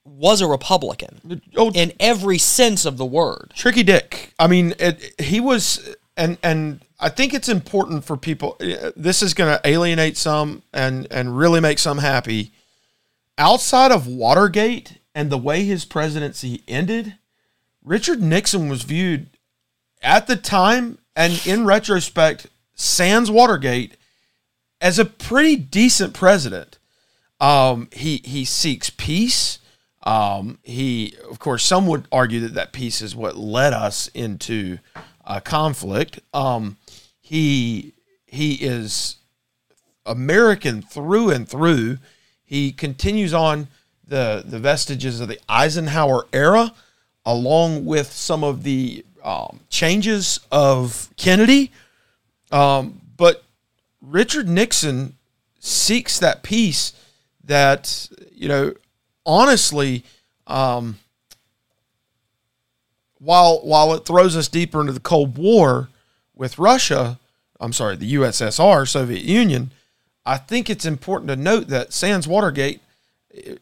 was 0.06 0.40
a 0.40 0.46
Republican 0.46 1.42
Oh, 1.56 1.70
in 1.72 1.92
every 2.00 2.38
sense 2.38 2.84
of 2.84 2.96
the 2.96 3.06
word. 3.06 3.52
Tricky 3.54 3.82
Dick. 3.82 4.32
I 4.38 4.46
mean, 4.46 4.74
it, 4.78 5.20
he 5.20 5.40
was, 5.40 5.96
and 6.16 6.38
and 6.42 6.80
I 6.98 7.08
think 7.08 7.34
it's 7.34 7.48
important 7.48 8.04
for 8.04 8.16
people. 8.16 8.56
This 8.96 9.22
is 9.22 9.34
going 9.34 9.56
to 9.56 9.68
alienate 9.68 10.16
some 10.16 10.62
and 10.72 11.06
and 11.10 11.36
really 11.36 11.60
make 11.60 11.78
some 11.78 11.98
happy. 11.98 12.52
Outside 13.38 13.92
of 13.92 14.06
Watergate 14.06 14.98
and 15.14 15.30
the 15.30 15.38
way 15.38 15.64
his 15.64 15.84
presidency 15.84 16.62
ended, 16.66 17.14
Richard 17.84 18.22
Nixon 18.22 18.68
was 18.68 18.82
viewed 18.82 19.28
at 20.02 20.26
the 20.26 20.36
time 20.36 20.98
and 21.14 21.44
in 21.46 21.64
retrospect, 21.66 22.46
sans 22.74 23.30
Watergate, 23.30 23.96
as 24.80 24.98
a 24.98 25.04
pretty 25.04 25.56
decent 25.56 26.14
president. 26.14 26.78
Um, 27.40 27.88
he 27.92 28.22
he 28.24 28.44
seeks 28.44 28.90
peace. 28.90 29.58
Um, 30.06 30.58
he, 30.62 31.14
of 31.28 31.40
course, 31.40 31.64
some 31.64 31.88
would 31.88 32.06
argue 32.12 32.40
that 32.40 32.54
that 32.54 32.72
peace 32.72 33.02
is 33.02 33.16
what 33.16 33.36
led 33.36 33.72
us 33.72 34.08
into 34.14 34.78
uh, 35.24 35.40
conflict. 35.40 36.20
Um, 36.32 36.76
he 37.20 37.92
he 38.24 38.54
is 38.54 39.16
American 40.06 40.80
through 40.80 41.30
and 41.30 41.48
through. 41.48 41.98
He 42.44 42.70
continues 42.70 43.34
on 43.34 43.66
the 44.06 44.44
the 44.46 44.60
vestiges 44.60 45.20
of 45.20 45.26
the 45.26 45.40
Eisenhower 45.48 46.26
era, 46.32 46.72
along 47.24 47.84
with 47.84 48.12
some 48.12 48.44
of 48.44 48.62
the 48.62 49.04
um, 49.24 49.58
changes 49.70 50.38
of 50.52 51.08
Kennedy. 51.16 51.72
Um, 52.52 53.00
but 53.16 53.42
Richard 54.00 54.48
Nixon 54.48 55.16
seeks 55.58 56.20
that 56.20 56.44
peace 56.44 56.92
that 57.42 58.08
you 58.32 58.48
know 58.48 58.72
honestly 59.26 60.04
um, 60.46 60.98
while 63.18 63.58
while 63.58 63.92
it 63.92 64.06
throws 64.06 64.36
us 64.36 64.48
deeper 64.48 64.80
into 64.80 64.92
the 64.92 65.00
Cold 65.00 65.36
War 65.36 65.88
with 66.34 66.58
Russia, 66.58 67.18
I'm 67.60 67.72
sorry, 67.72 67.96
the 67.96 68.14
USSR, 68.14 68.86
Soviet 68.86 69.22
Union, 69.22 69.72
I 70.24 70.36
think 70.38 70.70
it's 70.70 70.84
important 70.84 71.28
to 71.28 71.36
note 71.36 71.68
that 71.68 71.92
sans 71.92 72.28
Watergate, 72.28 72.80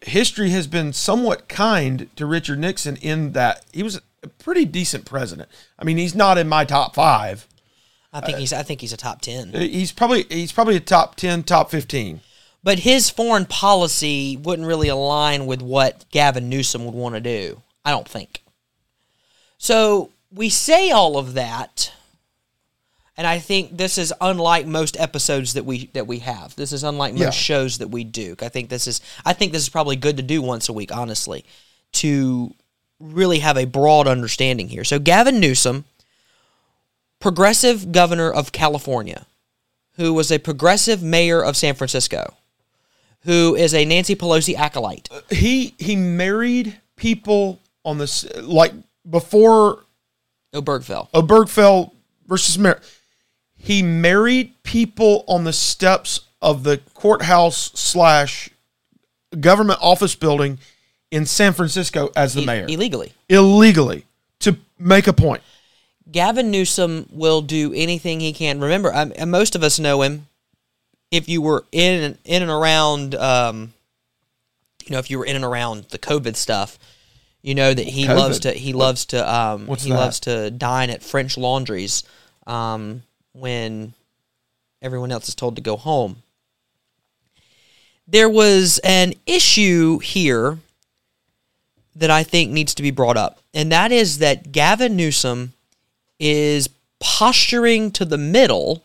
history 0.03 0.51
has 0.51 0.67
been 0.67 0.93
somewhat 0.93 1.49
kind 1.49 2.09
to 2.17 2.27
Richard 2.27 2.59
Nixon 2.59 2.97
in 2.97 3.33
that 3.33 3.65
he 3.73 3.83
was 3.83 4.01
a 4.23 4.29
pretty 4.29 4.65
decent 4.65 5.05
president. 5.05 5.49
I 5.79 5.85
mean, 5.85 5.99
he's 5.99 6.15
not 6.15 6.39
in 6.39 6.49
my 6.49 6.65
top 6.65 6.95
five. 6.95 7.47
I 8.13 8.21
think 8.21 8.39
he's 8.39 8.53
I 8.53 8.63
think 8.63 8.81
he's 8.81 8.93
a 8.93 8.97
top 8.97 9.21
10. 9.23 9.53
He's 9.55 9.91
probably 9.91 10.25
he's 10.29 10.53
probably 10.53 10.77
a 10.77 10.81
top 10.81 11.17
ten, 11.17 11.43
top 11.43 11.71
fifteen. 11.71 12.21
But 12.65 12.79
his 12.81 13.11
foreign 13.11 13.45
policy 13.45 14.39
wouldn't 14.39 14.67
really 14.67 14.89
align 14.89 15.45
with 15.45 15.61
what 15.61 16.07
Gavin 16.11 16.49
Newsom 16.49 16.87
would 16.87 16.95
want 16.95 17.15
to 17.15 17.21
do. 17.21 17.61
I 17.85 17.91
don't 17.91 18.09
think. 18.09 18.43
So 19.59 20.11
we 20.33 20.49
say 20.49 20.91
all 20.91 21.19
of 21.19 21.35
that, 21.35 21.93
and 23.19 23.27
I 23.27 23.39
think 23.39 23.77
this 23.77 23.99
is 23.99 24.15
unlike 24.19 24.67
most 24.67 24.99
episodes 24.99 25.53
that 25.53 25.67
we 25.67 25.87
that 25.93 26.07
we 26.07 26.21
have. 26.21 26.57
This 26.57 26.73
is 26.73 26.83
unlike 26.83 27.13
most 27.13 27.21
Yeah. 27.23 27.31
shows 27.31 27.79
that 27.79 27.89
we 27.89 28.03
do. 28.03 28.35
I 28.41 28.49
think 28.49 28.71
this 28.71 28.87
is 28.87 29.03
I 29.27 29.35
think 29.35 29.53
this 29.53 29.63
is 29.63 29.69
probably 29.69 29.97
good 29.97 30.17
to 30.17 30.23
do 30.23 30.41
once 30.41 30.69
a 30.69 30.73
week, 30.73 30.91
honestly, 30.91 31.45
to 31.93 32.55
really 32.99 33.41
have 33.41 33.59
a 33.59 33.67
broad 33.67 34.07
understanding 34.09 34.71
here. 34.71 34.85
So 34.85 34.99
Gavin 34.99 35.39
Newsom, 35.39 35.85
progressive 37.21 37.93
governor 37.93 38.31
of 38.33 38.53
California, 38.53 39.27
who 39.97 40.15
was 40.15 40.33
a 40.33 40.39
progressive 40.39 41.03
mayor 41.03 41.43
of 41.45 41.57
San 41.57 41.75
Francisco, 41.75 42.35
who 43.25 43.55
is 43.55 43.75
a 43.75 43.85
Nancy 43.85 44.15
Pelosi 44.15 44.55
acolyte. 44.55 45.09
He 45.31 45.75
he 45.79 45.97
married 45.97 46.79
people 46.97 47.61
on 47.85 47.99
this 47.99 48.25
like 48.43 48.73
before 49.09 49.81
Obergefell. 50.55 51.11
Obergefell 51.13 51.91
versus 52.27 52.59
Mer. 52.59 52.81
He 53.57 53.83
married 53.83 54.53
people 54.63 55.25
on 55.27 55.45
the 55.45 55.53
steps 55.53 56.21
of 56.43 56.63
the 56.65 56.81
courthouse 56.93 57.71
slash 57.75 58.51
government 59.41 59.79
office 59.83 60.15
building 60.15 60.59
in 61.11 61.27
San 61.27 61.53
Francisco 61.53 62.11
as 62.15 62.35
the 62.35 62.43
I- 62.43 62.47
mayor 62.47 62.67
illegally. 62.69 63.13
illegally 63.29 64.05
to 64.41 64.57
make 64.79 65.07
a 65.07 65.13
point. 65.13 65.43
Gavin 66.13 66.51
Newsom 66.51 67.09
will 67.11 67.41
do 67.41 67.73
anything 67.75 68.21
he 68.21 68.33
can. 68.33 68.61
Remember, 68.61 68.95
um, 68.95 69.13
and 69.17 69.31
most 69.31 69.55
of 69.57 69.63
us 69.63 69.79
know 69.79 70.03
him. 70.03 70.29
If 71.15 71.29
you 71.29 71.41
were 71.41 71.65
in 71.71 72.03
and, 72.03 72.19
in 72.25 72.43
and 72.43 72.51
around, 72.51 73.15
um, 73.15 73.73
you 74.85 74.93
know, 74.93 74.99
if 74.99 75.11
you 75.11 75.19
were 75.19 75.25
in 75.25 75.37
and 75.37 75.45
around 75.45 75.85
the 75.91 75.99
COVID 75.99 76.35
stuff, 76.35 76.77
you 77.41 77.55
know 77.55 77.73
that 77.73 77.87
he 77.87 78.07
COVID? 78.07 78.17
loves 78.17 78.39
to 78.41 78.53
he 78.53 78.73
loves 78.73 79.05
to 79.07 79.35
um, 79.35 79.67
What's 79.67 79.85
he 79.85 79.91
that? 79.91 79.97
loves 79.97 80.21
to 80.21 80.51
dine 80.51 80.91
at 80.91 81.03
French 81.03 81.39
laundries 81.39 82.03
um, 82.47 83.03
when 83.33 83.95
everyone 84.83 85.13
else 85.13 85.29
is 85.29 85.35
told 85.35 85.55
to 85.57 85.63
go 85.63 85.77
home. 85.77 86.23
There 88.09 88.29
was 88.29 88.81
an 88.83 89.15
issue 89.25 89.99
here 90.01 90.59
that 91.95 92.11
I 92.11 92.25
think 92.25 92.51
needs 92.51 92.75
to 92.75 92.83
be 92.83 92.91
brought 92.91 93.17
up, 93.17 93.39
and 93.55 93.71
that 93.71 93.93
is 93.93 94.19
that 94.19 94.51
Gavin 94.51 94.97
Newsom 94.97 95.53
is 96.19 96.69
posturing 96.99 97.91
to 97.93 98.05
the 98.05 98.19
middle 98.19 98.83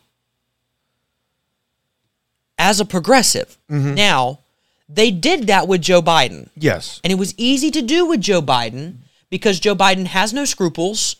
as 2.59 2.79
a 2.79 2.85
progressive. 2.85 3.57
Mm-hmm. 3.71 3.95
Now, 3.95 4.39
they 4.87 5.09
did 5.09 5.47
that 5.47 5.67
with 5.67 5.81
Joe 5.81 6.01
Biden. 6.01 6.49
Yes. 6.55 6.99
And 7.03 7.11
it 7.11 7.17
was 7.17 7.33
easy 7.37 7.71
to 7.71 7.81
do 7.81 8.05
with 8.05 8.21
Joe 8.21 8.41
Biden 8.41 8.97
because 9.29 9.59
Joe 9.59 9.75
Biden 9.75 10.07
has 10.07 10.33
no 10.33 10.45
scruples, 10.45 11.15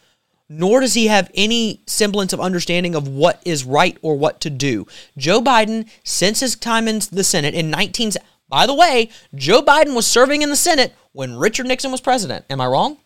nor 0.50 0.82
does 0.82 0.96
he 0.96 1.08
have 1.08 1.32
any 1.34 1.80
semblance 1.88 2.34
of 2.34 2.40
understanding 2.40 2.94
of 2.94 3.08
what 3.08 3.42
is 3.46 3.64
right 3.64 3.98
or 4.02 4.16
what 4.16 4.42
to 4.42 4.50
do. 4.50 4.86
Joe 5.18 5.42
Biden, 5.42 5.88
since 6.04 6.42
his 6.42 6.56
time 6.56 6.88
in 6.88 7.00
the 7.12 7.24
Senate 7.24 7.54
in 7.54 7.72
19 7.72 8.12
by 8.50 8.66
the 8.66 8.74
way, 8.74 9.12
Joe 9.36 9.62
Biden 9.62 9.96
was 9.96 10.08
serving 10.08 10.42
in 10.42 10.50
the 10.50 10.56
Senate 10.56 10.96
when 11.12 11.38
Richard 11.38 11.68
Nixon 11.68 11.92
was 11.92 12.02
president. 12.02 12.46
Am 12.50 12.60
I 12.60 12.66
wrong? 12.66 12.98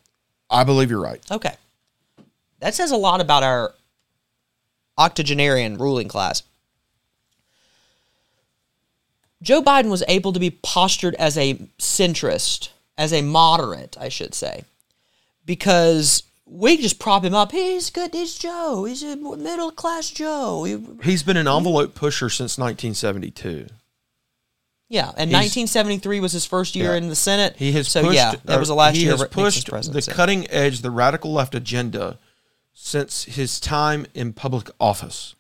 I 0.49 0.63
believe 0.63 0.89
you're 0.89 1.01
right. 1.01 1.19
Okay. 1.29 1.53
That 2.61 2.73
says 2.73 2.91
a 2.91 2.97
lot 2.97 3.19
about 3.19 3.43
our 3.43 3.73
octogenarian 4.97 5.77
ruling 5.77 6.07
class. 6.07 6.43
Joe 9.43 9.61
Biden 9.61 9.89
was 9.91 10.03
able 10.07 10.33
to 10.33 10.39
be 10.39 10.49
postured 10.49 11.13
as 11.15 11.37
a 11.37 11.55
centrist, 11.77 12.69
as 12.97 13.11
a 13.13 13.21
moderate, 13.21 13.95
I 13.99 14.09
should 14.09 14.33
say, 14.33 14.63
because 15.45 16.23
we 16.45 16.77
just 16.77 16.97
prop 16.99 17.23
him 17.25 17.33
up. 17.35 17.51
He's 17.51 17.89
good. 17.89 18.13
He's 18.13 18.35
Joe. 18.37 18.85
He's 18.85 19.03
a 19.03 19.15
middle 19.17 19.71
class 19.71 20.09
Joe. 20.09 20.63
He- 20.63 20.79
He's 21.03 21.23
been 21.23 21.37
an 21.37 21.47
envelope 21.47 21.93
pusher 21.95 22.29
since 22.29 22.57
1972. 22.57 23.67
yeah, 24.89 25.11
and 25.17 25.29
He's- 25.31 25.39
1973 25.41 26.19
was 26.19 26.31
his 26.33 26.45
first 26.45 26.75
year 26.75 26.91
Yeah. 26.91 26.97
in 26.97 27.09
the 27.09 27.15
Senate. 27.15 27.55
He 27.57 27.71
has 27.73 27.87
so 27.87 28.03
pushed, 28.03 28.15
yeah, 28.15 28.35
that 28.45 28.59
was 28.59 28.67
the 28.69 28.75
last 28.75 28.95
he 28.95 29.01
year 29.03 29.11
has 29.11 29.21
of 29.21 29.35
Nixon's 29.35 29.63
pushed 29.65 29.93
the 29.93 30.11
cutting 30.13 30.49
edge, 30.51 30.81
the 30.81 30.91
radical 30.91 31.33
left 31.33 31.55
agenda 31.55 32.17
since 32.73 33.23
his 33.23 33.59
time 33.59 34.05
in 34.13 34.33
public 34.33 34.69
office. 34.79 35.33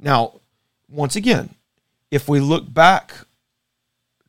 Now, 0.00 0.40
once 0.88 1.14
again, 1.14 1.54
if 2.14 2.28
we 2.28 2.38
look 2.38 2.72
back 2.72 3.08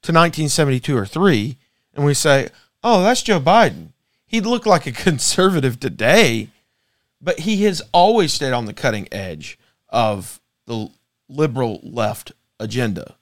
to 0.02 0.12
1972 0.12 0.98
or 0.98 1.06
3 1.06 1.56
and 1.94 2.04
we 2.04 2.16
say, 2.16 2.50
"Oh, 2.84 3.04
that's 3.04 3.22
Joe 3.22 3.40
Biden." 3.40 3.90
He'd 4.26 4.48
look 4.48 4.66
like 4.66 4.88
a 4.88 4.92
conservative 5.08 5.80
today, 5.80 6.50
but 7.22 7.42
he 7.42 7.64
has 7.66 7.84
always 7.94 8.34
stayed 8.34 8.54
on 8.54 8.66
the 8.66 8.74
cutting 8.74 9.08
edge 9.12 9.60
of 9.90 10.42
the 10.66 10.90
liberal 11.30 11.80
left 11.84 12.32
agenda. 12.60 13.16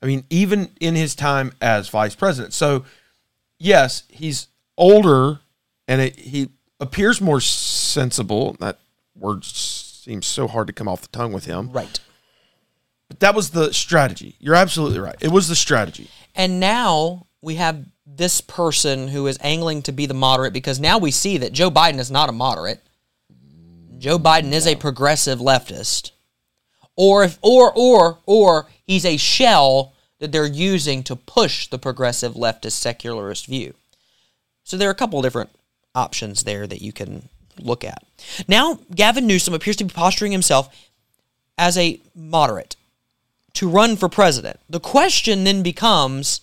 I 0.00 0.06
mean, 0.06 0.24
even 0.30 0.70
in 0.80 0.94
his 0.94 1.16
time 1.16 1.52
as 1.60 1.88
vice 1.88 2.14
president. 2.14 2.54
So, 2.54 2.84
yes, 3.58 4.04
he's 4.08 4.46
older 4.76 5.40
and 5.88 6.00
it, 6.00 6.16
he 6.16 6.50
appears 6.78 7.20
more 7.20 7.40
sensible. 7.40 8.56
That 8.60 8.78
word 9.16 9.44
seems 9.44 10.26
so 10.26 10.46
hard 10.46 10.68
to 10.68 10.72
come 10.72 10.86
off 10.86 11.02
the 11.02 11.08
tongue 11.08 11.32
with 11.32 11.46
him. 11.46 11.72
right. 11.72 11.98
But 13.08 13.20
that 13.20 13.34
was 13.34 13.50
the 13.50 13.72
strategy. 13.72 14.36
You're 14.40 14.54
absolutely 14.54 14.98
right. 14.98 15.16
It 15.20 15.30
was 15.30 15.48
the 15.48 15.54
strategy. 15.54 16.10
And 16.34 16.60
now 16.60 17.26
we 17.40 17.56
have 17.56 17.86
this 18.06 18.40
person 18.40 19.08
who 19.08 19.26
is 19.26 19.38
angling 19.40 19.82
to 19.82 19.92
be 19.92 20.06
the 20.06 20.14
moderate 20.14 20.52
because 20.52 20.80
now 20.80 20.98
we 20.98 21.10
see 21.10 21.38
that 21.38 21.52
Joe 21.52 21.70
Biden 21.70 21.98
is 21.98 22.10
not 22.10 22.28
a 22.28 22.32
moderate. 22.32 22.82
Joe 23.98 24.18
Biden 24.18 24.52
is 24.52 24.66
a 24.66 24.76
progressive 24.76 25.38
leftist. 25.38 26.10
Or 26.96 27.24
if 27.24 27.38
or 27.42 27.72
or 27.74 28.18
or 28.26 28.66
he's 28.86 29.04
a 29.04 29.16
shell 29.16 29.94
that 30.18 30.32
they're 30.32 30.46
using 30.46 31.02
to 31.04 31.16
push 31.16 31.68
the 31.68 31.78
progressive 31.78 32.34
leftist 32.34 32.72
secularist 32.72 33.46
view. 33.46 33.74
So 34.64 34.76
there 34.76 34.88
are 34.88 34.92
a 34.92 34.96
couple 34.96 35.18
of 35.18 35.24
different 35.24 35.50
options 35.94 36.44
there 36.44 36.66
that 36.66 36.80
you 36.82 36.92
can 36.92 37.28
look 37.60 37.84
at. 37.84 38.02
Now, 38.48 38.80
Gavin 38.94 39.26
Newsom 39.26 39.54
appears 39.54 39.76
to 39.76 39.84
be 39.84 39.92
posturing 39.92 40.32
himself 40.32 40.68
as 41.58 41.76
a 41.76 42.00
moderate 42.14 42.76
to 43.56 43.68
run 43.68 43.96
for 43.96 44.08
president. 44.08 44.60
The 44.68 44.80
question 44.80 45.44
then 45.44 45.62
becomes 45.62 46.40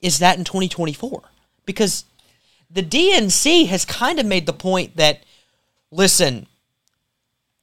is 0.00 0.18
that 0.18 0.38
in 0.38 0.44
2024? 0.44 1.22
Because 1.64 2.04
the 2.70 2.82
DNC 2.82 3.66
has 3.66 3.84
kind 3.84 4.18
of 4.18 4.26
made 4.26 4.46
the 4.46 4.52
point 4.52 4.96
that, 4.96 5.24
listen, 5.90 6.46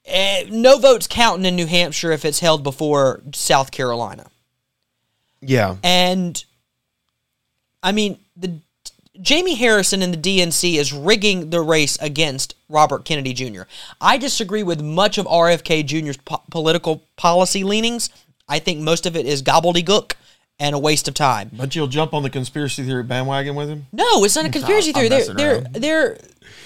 eh, 0.05 0.45
no 0.49 0.77
votes 0.77 1.07
counting 1.07 1.45
in 1.45 1.55
New 1.55 1.67
Hampshire 1.67 2.11
if 2.11 2.25
it's 2.25 2.39
held 2.39 2.63
before 2.63 3.21
South 3.33 3.71
Carolina. 3.71 4.29
Yeah. 5.41 5.77
And 5.83 6.43
I 7.81 7.91
mean, 7.91 8.19
the 8.35 8.59
Jamie 9.21 9.55
Harrison 9.55 10.01
in 10.01 10.11
the 10.11 10.17
DNC 10.17 10.75
is 10.75 10.91
rigging 10.91 11.51
the 11.51 11.61
race 11.61 11.97
against 12.01 12.55
Robert 12.67 13.05
Kennedy 13.05 13.33
Jr. 13.33 13.63
I 14.01 14.17
disagree 14.17 14.63
with 14.63 14.81
much 14.81 15.17
of 15.17 15.27
RFK 15.27 15.85
Jr.'s 15.85 16.17
po- 16.17 16.41
political 16.49 17.03
policy 17.15 17.63
leanings. 17.63 18.09
I 18.47 18.59
think 18.59 18.79
most 18.81 19.05
of 19.05 19.15
it 19.15 19.25
is 19.25 19.41
gobbledygook 19.43 20.13
and 20.59 20.75
a 20.75 20.79
waste 20.79 21.07
of 21.07 21.13
time. 21.13 21.49
But 21.53 21.75
you'll 21.75 21.87
jump 21.87 22.13
on 22.13 22.23
the 22.23 22.29
conspiracy 22.29 22.83
theory 22.83 23.03
bandwagon 23.03 23.55
with 23.55 23.69
him? 23.69 23.87
No, 23.91 24.23
it's 24.23 24.35
not 24.35 24.45
a 24.45 24.49
conspiracy 24.49 24.91
theory. 24.93 25.09
They're 25.09 25.33
they're 25.33 25.61
they're 25.61 26.17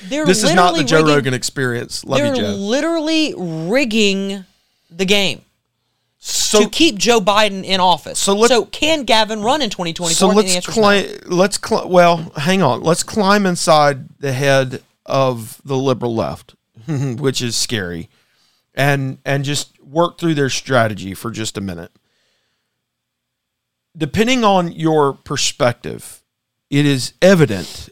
they're 0.10 0.26
This 0.26 0.44
is 0.44 0.54
not 0.54 0.76
the 0.76 0.84
Joe 0.84 0.98
rigging- 0.98 1.16
Rogan 1.16 1.34
experience. 1.34 2.04
Love 2.04 2.20
They're 2.20 2.36
you, 2.36 2.42
Joe. 2.42 2.48
literally 2.52 3.34
rigging 3.38 4.44
the 4.90 5.06
game 5.06 5.42
So 6.20 6.64
to 6.64 6.70
keep 6.70 6.98
Joe 6.98 7.20
Biden 7.22 7.64
in 7.64 7.80
office. 7.80 8.20
So 8.20 8.34
let's- 8.36 8.54
so 8.54 8.66
can 8.66 9.04
Gavin 9.04 9.42
run 9.42 9.62
in 9.62 9.70
2024? 9.70 10.16
So 10.16 10.28
let's 10.36 10.54
answer 10.56 10.72
no. 10.72 10.74
climb. 10.74 11.06
Let's 11.28 11.60
cl- 11.64 11.88
well, 11.90 12.32
hang 12.38 12.62
on. 12.62 12.82
Let's 12.82 13.04
climb 13.04 13.46
inside 13.46 14.20
the 14.20 14.34
head 14.34 14.82
of 15.06 15.62
the 15.64 15.78
liberal 15.78 16.14
left, 16.16 16.56
which 16.88 17.42
is 17.42 17.56
scary, 17.56 18.10
and 18.76 19.18
and 19.26 19.46
just 19.46 19.72
work 19.88 20.18
through 20.18 20.36
their 20.36 20.50
strategy 20.50 21.14
for 21.14 21.32
just 21.32 21.58
a 21.58 21.62
minute. 21.62 21.92
Depending 23.96 24.44
on 24.44 24.72
your 24.72 25.14
perspective, 25.14 26.22
it 26.70 26.86
is 26.86 27.14
evident, 27.22 27.90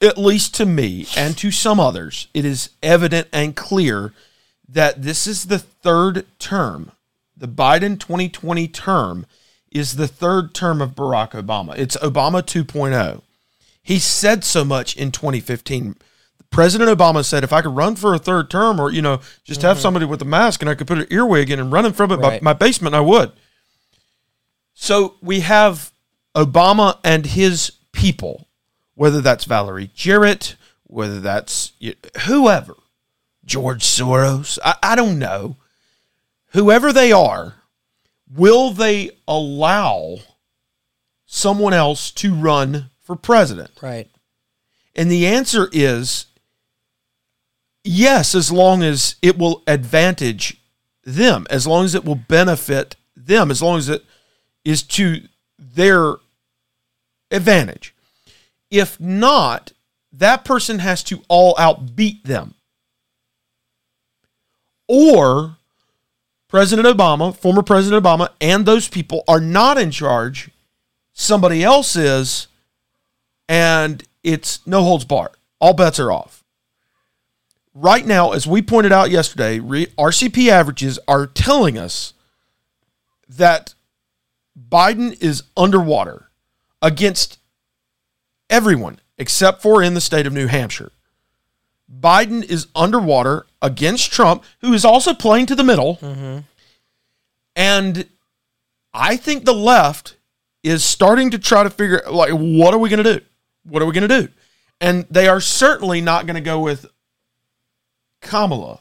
at 0.00 0.18
least 0.18 0.54
to 0.56 0.66
me 0.66 1.06
and 1.16 1.36
to 1.38 1.50
some 1.50 1.80
others, 1.80 2.28
it 2.34 2.44
is 2.44 2.70
evident 2.82 3.28
and 3.32 3.56
clear 3.56 4.12
that 4.68 5.02
this 5.02 5.26
is 5.26 5.46
the 5.46 5.58
third 5.58 6.26
term. 6.38 6.92
The 7.36 7.48
Biden 7.48 7.98
2020 7.98 8.68
term 8.68 9.26
is 9.70 9.96
the 9.96 10.08
third 10.08 10.54
term 10.54 10.80
of 10.80 10.94
Barack 10.94 11.30
Obama. 11.30 11.76
It's 11.76 11.96
Obama 11.98 12.42
2.0. 12.42 13.22
He 13.82 13.98
said 13.98 14.42
so 14.42 14.64
much 14.64 14.96
in 14.96 15.12
2015. 15.12 15.96
President 16.56 16.88
Obama 16.88 17.22
said, 17.22 17.44
if 17.44 17.52
I 17.52 17.60
could 17.60 17.76
run 17.76 17.96
for 17.96 18.14
a 18.14 18.18
third 18.18 18.48
term 18.48 18.80
or, 18.80 18.90
you 18.90 19.02
know, 19.02 19.20
just 19.44 19.60
have 19.60 19.76
mm-hmm. 19.76 19.82
somebody 19.82 20.06
with 20.06 20.22
a 20.22 20.24
mask 20.24 20.62
and 20.62 20.70
I 20.70 20.74
could 20.74 20.86
put 20.86 20.96
an 20.96 21.06
earwig 21.10 21.50
in 21.50 21.60
and 21.60 21.70
run 21.70 21.84
in 21.84 21.92
front 21.92 22.12
of 22.12 22.20
Right. 22.20 22.42
my, 22.42 22.54
my 22.54 22.58
basement, 22.58 22.94
I 22.94 23.00
would. 23.00 23.30
So 24.72 25.16
we 25.20 25.40
have 25.40 25.92
Obama 26.34 26.98
and 27.04 27.26
his 27.26 27.72
people, 27.92 28.48
whether 28.94 29.20
that's 29.20 29.44
Valerie 29.44 29.90
Jarrett, 29.94 30.56
whether 30.84 31.20
that's 31.20 31.72
whoever, 32.22 32.76
George 33.44 33.84
Soros, 33.84 34.58
I, 34.64 34.76
I 34.82 34.96
don't 34.96 35.18
know. 35.18 35.56
Whoever 36.52 36.90
they 36.90 37.12
are, 37.12 37.56
will 38.34 38.70
they 38.70 39.10
allow 39.28 40.20
someone 41.26 41.74
else 41.74 42.10
to 42.12 42.34
run 42.34 42.88
for 43.02 43.14
president? 43.14 43.72
Right. 43.82 44.08
And 44.94 45.10
the 45.10 45.26
answer 45.26 45.68
is 45.70 46.24
yes, 47.96 48.34
as 48.34 48.52
long 48.52 48.82
as 48.82 49.16
it 49.22 49.38
will 49.38 49.62
advantage 49.66 50.60
them, 51.04 51.46
as 51.50 51.66
long 51.66 51.84
as 51.84 51.94
it 51.94 52.04
will 52.04 52.16
benefit 52.16 52.96
them, 53.16 53.50
as 53.50 53.62
long 53.62 53.78
as 53.78 53.88
it 53.88 54.04
is 54.64 54.82
to 54.82 55.22
their 55.58 56.16
advantage. 57.30 57.94
If 58.70 59.00
not, 59.00 59.72
that 60.12 60.44
person 60.44 60.80
has 60.80 61.02
to 61.04 61.22
all 61.28 61.54
out 61.58 61.96
beat 61.96 62.24
them. 62.24 62.54
Or 64.88 65.56
President 66.48 66.86
Obama, 66.86 67.34
former 67.34 67.62
President 67.62 68.02
Obama, 68.04 68.28
and 68.40 68.66
those 68.66 68.88
people 68.88 69.24
are 69.26 69.40
not 69.40 69.78
in 69.78 69.90
charge. 69.90 70.50
Somebody 71.12 71.62
else 71.62 71.96
is, 71.96 72.48
and 73.48 74.04
it's 74.22 74.64
no 74.66 74.82
holds 74.82 75.04
barred. 75.04 75.32
All 75.60 75.72
bets 75.72 75.98
are 75.98 76.12
off. 76.12 76.44
Right 77.78 78.06
now, 78.06 78.32
as 78.32 78.46
we 78.46 78.62
pointed 78.62 78.90
out 78.90 79.10
yesterday, 79.10 79.58
re- 79.58 79.86
RCP 79.98 80.48
averages 80.48 80.98
are 81.06 81.26
telling 81.26 81.76
us 81.76 82.14
that 83.28 83.74
Biden 84.58 85.22
is 85.22 85.42
underwater 85.58 86.30
against 86.80 87.38
everyone 88.48 88.98
except 89.18 89.60
for 89.60 89.82
in 89.82 89.92
the 89.92 90.00
state 90.00 90.26
of 90.26 90.32
New 90.32 90.46
Hampshire. 90.46 90.90
Biden 92.00 92.42
is 92.42 92.66
underwater 92.74 93.44
against 93.60 94.10
Trump, 94.10 94.42
who 94.62 94.72
is 94.72 94.86
also 94.86 95.12
playing 95.12 95.44
to 95.44 95.54
the 95.54 95.62
middle. 95.62 95.96
Mm-hmm. 95.96 96.38
And 97.54 98.08
I 98.94 99.18
think 99.18 99.44
the 99.44 99.52
left 99.52 100.16
is 100.62 100.82
starting 100.82 101.30
to 101.30 101.38
try 101.38 101.62
to 101.62 101.68
figure 101.68 102.00
like 102.10 102.30
what 102.30 102.72
are 102.72 102.78
we 102.78 102.88
going 102.88 103.04
to 103.04 103.18
do? 103.18 103.24
What 103.64 103.82
are 103.82 103.86
we 103.86 103.92
going 103.92 104.08
to 104.08 104.22
do? 104.22 104.28
And 104.80 105.06
they 105.10 105.28
are 105.28 105.42
certainly 105.42 106.00
not 106.00 106.24
going 106.24 106.36
to 106.36 106.40
go 106.40 106.60
with 106.60 106.86
Kamala, 108.26 108.80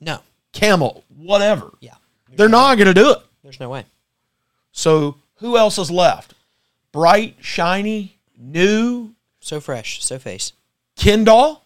No. 0.00 0.20
Camel, 0.52 1.04
whatever. 1.16 1.70
Yeah. 1.80 1.94
They're 2.36 2.48
not 2.48 2.76
going 2.76 2.86
to 2.88 2.94
do 2.94 3.10
it. 3.12 3.18
There's 3.42 3.58
no 3.60 3.70
way. 3.70 3.84
So 4.72 5.16
who 5.36 5.56
else 5.56 5.78
is 5.78 5.90
left? 5.90 6.34
Bright, 6.92 7.36
shiny, 7.40 8.18
new 8.36 9.14
So 9.40 9.60
fresh. 9.60 10.02
So 10.04 10.18
face. 10.18 10.52
Kendall? 10.96 11.62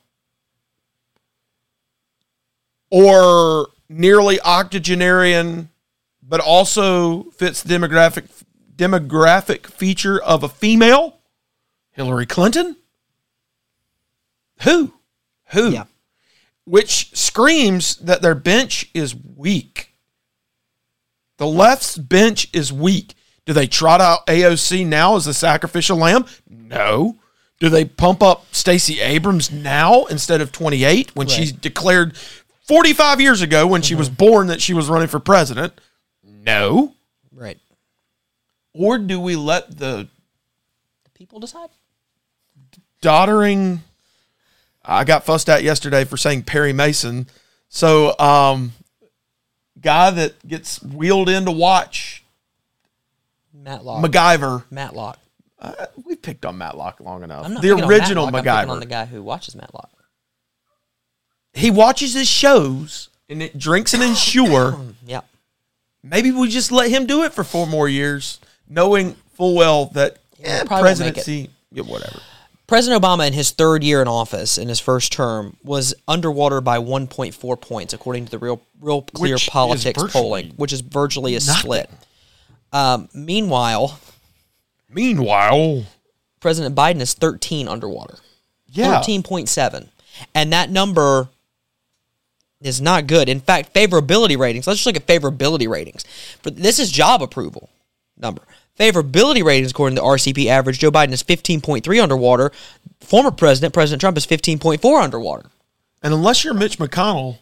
Or 2.90 3.68
nearly 3.88 4.40
octogenarian, 4.40 5.70
but 6.22 6.40
also 6.40 7.24
fits 7.30 7.62
the 7.62 7.74
demographic 7.74 8.26
demographic 8.76 9.66
feature 9.66 10.22
of 10.22 10.42
a 10.42 10.48
female? 10.48 11.18
Hillary 11.92 12.26
Clinton? 12.26 12.76
Who? 14.62 14.92
Who? 15.46 15.70
Yeah. 15.70 15.85
Which 16.64 17.14
screams 17.16 17.96
that 17.96 18.22
their 18.22 18.35
bench 18.35 18.90
is 18.94 19.14
weak. 19.14 19.94
The 21.37 21.46
left's 21.46 21.98
bench 21.98 22.48
is 22.55 22.72
weak. 22.72 23.14
Do 23.44 23.53
they 23.53 23.66
trot 23.66 24.00
out 24.00 24.27
AOC 24.27 24.87
now 24.87 25.16
as 25.16 25.27
the 25.27 25.35
sacrificial 25.35 25.98
lamb? 25.98 26.24
No. 26.48 27.18
Do 27.61 27.68
they 27.68 27.85
pump 27.85 28.22
up 28.22 28.46
Stacey 28.53 29.00
Abrams 29.00 29.50
now 29.50 30.05
instead 30.07 30.40
of 30.40 30.53
28 30.53 31.14
when 31.14 31.29
she 31.29 31.53
declared 31.53 32.16
45 32.66 33.20
years 33.20 33.42
ago 33.42 33.66
when 33.66 33.83
she 33.83 33.94
mm-hmm. 33.94 34.00
was 34.00 34.09
born 34.09 34.46
that 34.48 34.61
she 34.61 34.74
was 34.74 34.88
running 34.88 35.09
for 35.09 35.20
president? 35.20 35.79
No. 36.22 36.94
Right. 37.33 37.59
Or 38.72 38.98
do 38.98 39.20
we 39.20 39.37
let 39.37 39.79
the 39.79 40.09
People 41.14 41.38
decide. 41.38 41.70
doddering 43.00 43.83
I 44.84 45.04
got 45.04 45.24
fussed 45.24 45.48
at 45.48 45.62
yesterday 45.62 46.04
for 46.04 46.16
saying 46.16 46.42
Perry 46.42 46.72
Mason. 46.72 47.26
So 47.68 48.18
um 48.18 48.72
guy 49.80 50.10
that 50.10 50.46
gets 50.46 50.82
wheeled 50.82 51.28
in 51.28 51.44
to 51.44 51.50
watch 51.50 52.24
Matlock. 53.52 54.04
MacGyver. 54.04 54.64
Matlock. 54.70 55.18
Uh, 55.58 55.86
we 56.04 56.16
picked 56.16 56.44
on 56.44 56.58
Matlock 56.58 57.00
long 57.00 57.22
enough. 57.22 57.48
The 57.48 57.54
picking 57.54 57.72
on 57.72 57.90
original 57.90 58.30
Matlock, 58.30 58.46
I'm 58.46 58.70
on 58.70 58.80
the 58.80 58.86
guy 58.86 59.06
who 59.06 59.22
watches 59.22 59.54
Matlock. 59.54 59.90
he 61.54 61.70
watches 61.70 62.12
his 62.14 62.28
shows 62.28 63.08
and 63.28 63.42
it 63.42 63.58
drinks 63.58 63.94
an 63.94 64.02
Ensure. 64.02 64.78
Yeah. 65.06 65.20
Maybe 66.02 66.30
we 66.30 66.48
just 66.48 66.70
let 66.70 66.90
him 66.90 67.06
do 67.06 67.24
it 67.24 67.32
for 67.32 67.44
four 67.44 67.66
more 67.66 67.88
years, 67.88 68.38
knowing 68.68 69.14
full 69.34 69.54
well 69.54 69.86
that 69.86 70.18
eh, 70.42 70.52
make 70.52 70.62
it. 70.62 70.68
presidency, 70.68 71.50
yeah, 71.72 71.82
whatever. 71.82 72.20
President 72.66 73.03
Obama, 73.03 73.27
in 73.27 73.35
his 73.35 73.50
third 73.50 73.85
year 73.85 74.00
in 74.00 74.09
office, 74.09 74.57
in 74.57 74.68
his 74.68 74.81
first 74.81 75.12
term, 75.12 75.57
was 75.62 75.94
underwater 76.09 76.61
by 76.62 76.79
1.4 76.79 77.61
points, 77.61 77.92
according 77.92 78.24
to 78.24 78.31
the 78.31 78.38
Real 78.38 78.62
Real 78.81 79.03
Clear 79.03 79.35
Which 79.35 79.48
Politics 79.48 80.03
polling, 80.11 80.50
which 80.57 80.72
is 80.72 80.81
virtually 80.81 81.35
a 81.35 81.40
nothing. 81.40 81.55
split. 81.55 81.90
Um, 82.72 83.09
meanwhile, 83.14 83.98
Meanwhile, 84.88 85.85
President 86.40 86.74
Biden 86.74 87.00
is 87.00 87.14
13 87.14 87.68
underwater. 87.68 88.16
yeah, 88.68 89.00
13.7. 89.03 89.88
And 90.35 90.53
that 90.53 90.70
number 90.70 91.29
is 92.61 92.81
not 92.81 93.07
good. 93.07 93.29
In 93.29 93.40
fact, 93.40 93.74
favorability 93.74 94.38
ratings, 94.38 94.66
let's 94.66 94.79
just 94.83 94.87
look 94.87 94.96
at 94.96 95.07
favorability 95.07 95.68
ratings. 95.68 96.05
But 96.42 96.57
this 96.57 96.79
is 96.79 96.90
job 96.92 97.22
approval 97.22 97.68
number. 98.16 98.42
Favorability 98.78 99.44
ratings, 99.44 99.70
according 99.70 99.96
to 99.96 100.02
RCP 100.02 100.46
average, 100.46 100.78
Joe 100.80 100.90
Biden 100.90 101.12
is 101.12 101.22
15.3 101.22 102.02
underwater. 102.02 102.50
Former 103.00 103.30
president, 103.30 103.72
President 103.74 104.00
Trump, 104.00 104.16
is 104.16 104.26
15.4 104.26 105.02
underwater. 105.02 105.46
and 106.02 106.12
unless 106.12 106.44
you're 106.44 106.54
Mitch 106.54 106.78
McConnell, 106.78 107.38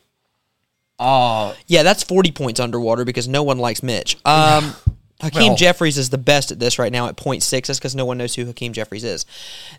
uh, 0.99 1.55
Yeah, 1.67 1.83
that's 1.83 2.03
40 2.03 2.31
points 2.33 2.61
underwater 2.61 3.05
because 3.05 3.27
no 3.27 3.43
one 3.43 3.59
likes 3.59 3.83
Mitch. 3.83 4.17
Um, 4.25 4.75
Hakeem 5.21 5.49
Well- 5.49 5.57
Jeffries 5.57 5.99
is 5.99 6.11
the 6.11 6.19
best 6.19 6.51
at 6.53 6.59
this 6.59 6.79
right 6.79 6.93
now 6.93 7.07
at 7.09 7.17
0.6. 7.17 7.67
That's 7.67 7.79
because 7.79 7.95
no 7.95 8.05
one 8.05 8.19
knows 8.19 8.35
who 8.35 8.45
Hakeem 8.45 8.73
Jeffries 8.73 9.05
is. 9.05 9.25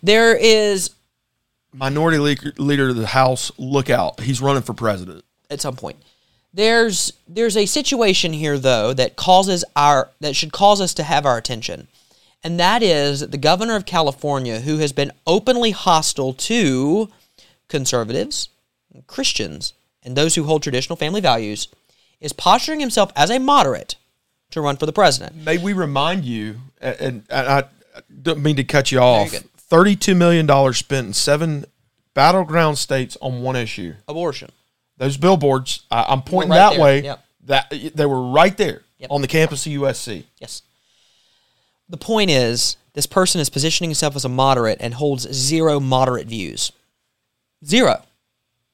There 0.01 0.35
is, 0.35 0.89
minority 1.73 2.17
leader, 2.17 2.53
leader 2.57 2.89
of 2.89 2.95
the 2.95 3.07
House, 3.07 3.51
look 3.57 3.89
out, 3.89 4.19
he's 4.21 4.41
running 4.41 4.63
for 4.63 4.73
president. 4.73 5.23
at 5.49 5.61
some 5.61 5.75
point. 5.75 5.97
There's 6.53 7.13
there's 7.27 7.57
a 7.57 7.65
situation 7.65 8.33
here 8.33 8.59
though 8.59 8.93
that 8.93 9.15
causes 9.15 9.65
our 9.75 10.09
that 10.19 10.35
should 10.35 10.51
cause 10.51 10.79
us 10.79 10.93
to 10.95 11.03
have 11.03 11.25
our 11.25 11.37
attention. 11.37 11.87
And 12.43 12.59
that 12.59 12.83
is 12.83 13.21
the 13.21 13.37
governor 13.37 13.75
of 13.75 13.85
California 13.85 14.59
who 14.59 14.77
has 14.77 14.91
been 14.91 15.11
openly 15.25 15.71
hostile 15.71 16.33
to 16.33 17.09
conservatives, 17.69 18.49
Christians, 19.07 19.73
and 20.03 20.15
those 20.15 20.35
who 20.35 20.43
hold 20.43 20.61
traditional 20.61 20.97
family 20.97 21.21
values 21.21 21.69
is 22.19 22.33
posturing 22.33 22.81
himself 22.81 23.11
as 23.15 23.29
a 23.29 23.39
moderate 23.39 23.95
to 24.51 24.61
run 24.61 24.77
for 24.77 24.85
the 24.85 24.93
president. 24.93 25.35
May 25.35 25.57
we 25.57 25.73
remind 25.73 26.25
you, 26.25 26.57
and, 26.79 27.23
and 27.29 27.47
I 27.47 27.63
don't 28.21 28.43
mean 28.43 28.57
to 28.57 28.63
cut 28.63 28.91
you 28.91 28.99
off, 28.99 29.31
good. 29.31 29.43
$32 29.69 30.15
million 30.15 30.73
spent 30.73 31.07
in 31.07 31.13
seven 31.13 31.65
battleground 32.13 32.77
states 32.77 33.17
on 33.21 33.41
one 33.41 33.55
issue. 33.55 33.95
Abortion. 34.07 34.51
Those 35.03 35.17
billboards, 35.17 35.83
I, 35.91 36.05
I'm 36.07 36.21
pointing 36.21 36.51
right 36.51 36.57
that 36.59 36.71
there, 36.75 36.81
way, 36.81 37.03
yep. 37.03 37.25
that 37.47 37.73
they 37.93 38.05
were 38.05 38.31
right 38.31 38.55
there 38.55 38.83
Yep. 38.99 39.11
on 39.11 39.21
the 39.21 39.27
campus 39.27 39.65
of 39.65 39.73
USC. 39.73 40.23
Yes. 40.39 40.61
The 41.89 41.97
point 41.97 42.29
is, 42.29 42.77
this 42.93 43.05
person 43.05 43.41
is 43.41 43.49
positioning 43.49 43.89
himself 43.89 44.15
as 44.15 44.23
a 44.23 44.29
moderate 44.29 44.77
and 44.79 44.93
holds 44.93 45.29
zero 45.33 45.81
moderate 45.81 46.27
views. 46.27 46.71
Zero. 47.65 48.03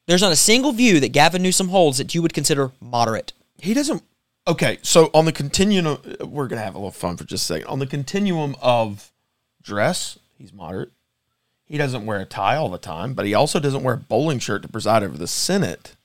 There's 0.05 0.21
not 0.21 0.31
a 0.31 0.35
single 0.35 0.71
view 0.71 0.99
that 0.99 1.13
Gavin 1.13 1.41
Newsom 1.41 1.69
holds 1.69 1.97
that 1.97 2.13
you 2.13 2.21
would 2.21 2.35
consider 2.35 2.73
moderate. 2.79 3.33
He 3.57 3.73
doesn't. 3.73 4.03
Okay, 4.47 4.77
so 4.83 5.09
on 5.15 5.25
the 5.25 5.31
continuum, 5.31 5.97
we're 6.19 6.47
gonna 6.47 6.61
have 6.61 6.75
a 6.75 6.77
little 6.77 6.91
fun 6.91 7.17
for 7.17 7.23
just 7.23 7.45
a 7.45 7.53
second. 7.55 7.67
On 7.69 7.79
the 7.79 7.87
continuum 7.87 8.55
of 8.61 9.11
dress, 9.63 10.19
he's 10.37 10.53
moderate. 10.53 10.91
He 11.65 11.79
doesn't 11.79 12.05
wear 12.05 12.19
a 12.19 12.25
tie 12.25 12.55
all 12.55 12.69
the 12.69 12.77
time, 12.77 13.15
but 13.15 13.25
he 13.25 13.33
also 13.33 13.59
doesn't 13.59 13.81
wear 13.81 13.95
a 13.95 13.97
bowling 13.97 14.37
shirt 14.37 14.61
to 14.61 14.67
preside 14.67 15.01
over 15.01 15.17
the 15.17 15.25
Senate. 15.25 15.95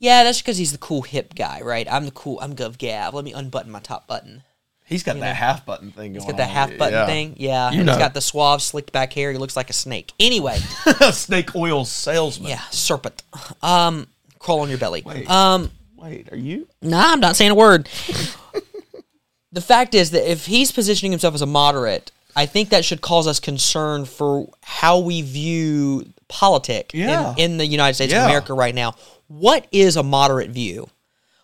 Yeah, 0.00 0.24
that's 0.24 0.40
because 0.40 0.56
he's 0.56 0.72
the 0.72 0.78
cool 0.78 1.02
hip 1.02 1.34
guy, 1.34 1.60
right? 1.62 1.86
I'm 1.90 2.06
the 2.06 2.10
cool, 2.10 2.40
I'm 2.40 2.56
Gov 2.56 2.78
Gav. 2.78 3.14
Let 3.14 3.24
me 3.24 3.32
unbutton 3.32 3.70
my 3.70 3.80
top 3.80 4.06
button. 4.08 4.42
He's 4.86 5.04
got 5.04 5.20
that 5.20 5.36
half 5.36 5.64
button 5.64 5.92
thing 5.92 6.14
going. 6.14 6.14
He's 6.14 6.24
got 6.24 6.38
that 6.38 6.48
on. 6.48 6.54
half 6.54 6.76
button 6.78 6.94
Yeah. 6.94 7.06
thing. 7.06 7.34
Yeah. 7.38 7.70
You 7.70 7.84
know. 7.84 7.92
he's 7.92 7.98
got 8.00 8.12
the 8.14 8.20
suave, 8.20 8.60
slicked 8.60 8.90
back 8.92 9.12
hair. 9.12 9.30
He 9.30 9.38
looks 9.38 9.54
like 9.56 9.70
a 9.70 9.74
snake. 9.74 10.12
Anyway, 10.18 10.56
snake 11.12 11.54
oil 11.54 11.84
salesman. 11.84 12.48
yeah, 12.50 12.62
serpent. 12.70 13.22
Um, 13.62 14.08
crawl 14.40 14.60
on 14.60 14.68
your 14.68 14.78
belly. 14.78 15.02
Wait. 15.06 15.30
Um, 15.30 15.70
Wait, 15.96 16.32
are 16.32 16.36
you? 16.36 16.66
Nah, 16.82 17.12
I'm 17.12 17.20
not 17.20 17.36
saying 17.36 17.50
a 17.50 17.54
word. 17.54 17.88
the 19.52 19.60
fact 19.60 19.94
is 19.94 20.10
that 20.12 20.28
if 20.30 20.46
he's 20.46 20.72
positioning 20.72 21.12
himself 21.12 21.34
as 21.34 21.42
a 21.42 21.46
moderate, 21.46 22.10
I 22.34 22.46
think 22.46 22.70
that 22.70 22.84
should 22.84 23.00
cause 23.00 23.26
us 23.26 23.38
concern 23.38 24.06
for 24.06 24.48
how 24.62 24.98
we 25.00 25.22
view 25.22 26.06
politic 26.28 26.92
Yeah. 26.94 27.32
in, 27.36 27.52
in 27.52 27.56
the 27.58 27.66
United 27.66 27.94
States 27.94 28.12
Yeah. 28.12 28.20
of 28.24 28.26
America 28.30 28.54
right 28.54 28.74
now. 28.74 28.94
What 29.30 29.68
is 29.70 29.96
a 29.96 30.02
moderate 30.02 30.50
view? 30.50 30.88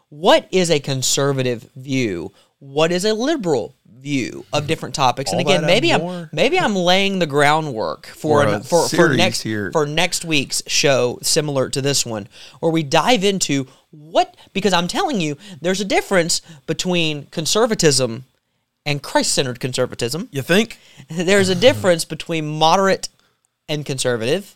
What 0.08 0.48
is 0.50 0.70
a 0.72 0.80
conservative 0.80 1.70
view? 1.76 2.32
What 2.58 2.90
is 2.90 3.04
a 3.04 3.14
liberal 3.14 3.74
view 3.88 4.44
of 4.52 4.66
different 4.66 4.96
topics? 4.96 5.30
and 5.30 5.40
All 5.40 5.46
again, 5.46 5.64
maybe 5.64 5.92
I'm 5.92 6.00
more. 6.00 6.28
maybe 6.32 6.58
I'm 6.58 6.74
laying 6.74 7.20
the 7.20 7.26
groundwork 7.26 8.06
for 8.08 8.42
For 8.42 8.48
an, 8.54 8.62
for, 8.64 8.88
for 8.88 9.14
next 9.14 9.42
here. 9.42 9.70
for 9.70 9.86
next 9.86 10.24
week's 10.24 10.64
show 10.66 11.20
similar 11.22 11.68
to 11.70 11.80
this 11.80 12.04
one 12.04 12.26
where 12.58 12.72
we 12.72 12.82
dive 12.82 13.22
into 13.22 13.68
what 13.92 14.36
because 14.52 14.72
I'm 14.72 14.88
telling 14.88 15.20
you 15.20 15.36
there's 15.60 15.80
a 15.80 15.84
difference 15.84 16.42
between 16.66 17.26
conservatism 17.26 18.24
and 18.84 19.00
Christ-centered 19.00 19.60
conservatism. 19.60 20.28
You 20.32 20.42
think? 20.42 20.78
There's 21.08 21.48
a 21.48 21.54
difference 21.56 22.04
between 22.04 22.46
moderate 22.46 23.08
and 23.68 23.84
conservative. 23.86 24.54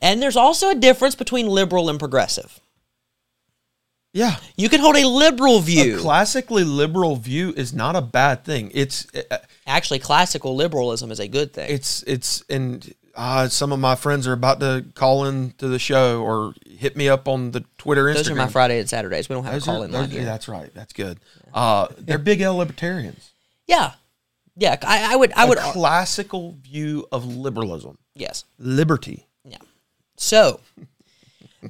And 0.00 0.20
there's 0.22 0.36
also 0.36 0.70
a 0.70 0.74
difference 0.74 1.14
between 1.16 1.48
liberal 1.48 1.88
and 1.88 1.98
progressive. 1.98 2.60
Yeah. 4.14 4.36
You 4.56 4.68
can 4.70 4.80
hold 4.80 4.96
a 4.96 5.06
liberal 5.06 5.60
view. 5.60 5.96
A 5.96 6.00
classically 6.00 6.64
liberal 6.64 7.16
view 7.16 7.52
is 7.56 7.74
not 7.74 7.96
a 7.96 8.00
bad 8.00 8.44
thing. 8.44 8.70
It's 8.72 9.06
uh, 9.14 9.38
Actually, 9.66 9.98
classical 9.98 10.54
liberalism 10.56 11.10
is 11.10 11.18
a 11.20 11.28
good 11.28 11.52
thing. 11.52 11.68
it's 11.70 12.02
it's 12.04 12.42
and 12.48 12.94
uh, 13.16 13.48
some 13.48 13.72
of 13.72 13.78
my 13.80 13.94
friends 13.96 14.26
are 14.26 14.32
about 14.32 14.60
to 14.60 14.84
call 14.94 15.24
in 15.26 15.50
to 15.58 15.68
the 15.68 15.78
show 15.78 16.22
or 16.22 16.54
hit 16.66 16.96
me 16.96 17.08
up 17.08 17.28
on 17.28 17.50
the 17.50 17.64
Twitter, 17.76 18.04
Instagram. 18.04 18.14
Those 18.14 18.30
are 18.30 18.34
my 18.36 18.48
Friday 18.48 18.78
and 18.80 18.88
Saturdays. 18.88 19.28
We 19.28 19.34
don't 19.34 19.44
have 19.44 19.52
Those 19.54 19.62
a 19.64 19.66
call 19.66 19.82
are- 19.82 19.84
in 19.86 19.92
line 19.92 20.08
yeah, 20.10 20.16
here. 20.16 20.24
that's 20.24 20.48
right. 20.48 20.70
That's 20.74 20.92
good. 20.92 21.18
Uh, 21.52 21.88
they're 21.98 22.18
big 22.18 22.40
L 22.40 22.56
libertarians. 22.56 23.30
Yeah. 23.66 23.92
Yeah, 24.56 24.76
I, 24.82 25.14
I 25.14 25.16
would 25.16 25.32
I 25.32 25.46
A 25.46 25.48
would 25.48 25.58
classical 25.58 26.54
view 26.62 27.08
of 27.10 27.26
liberalism, 27.26 27.98
yes. 28.14 28.44
liberty. 28.58 29.26
Yeah. 29.44 29.58
So 30.16 30.60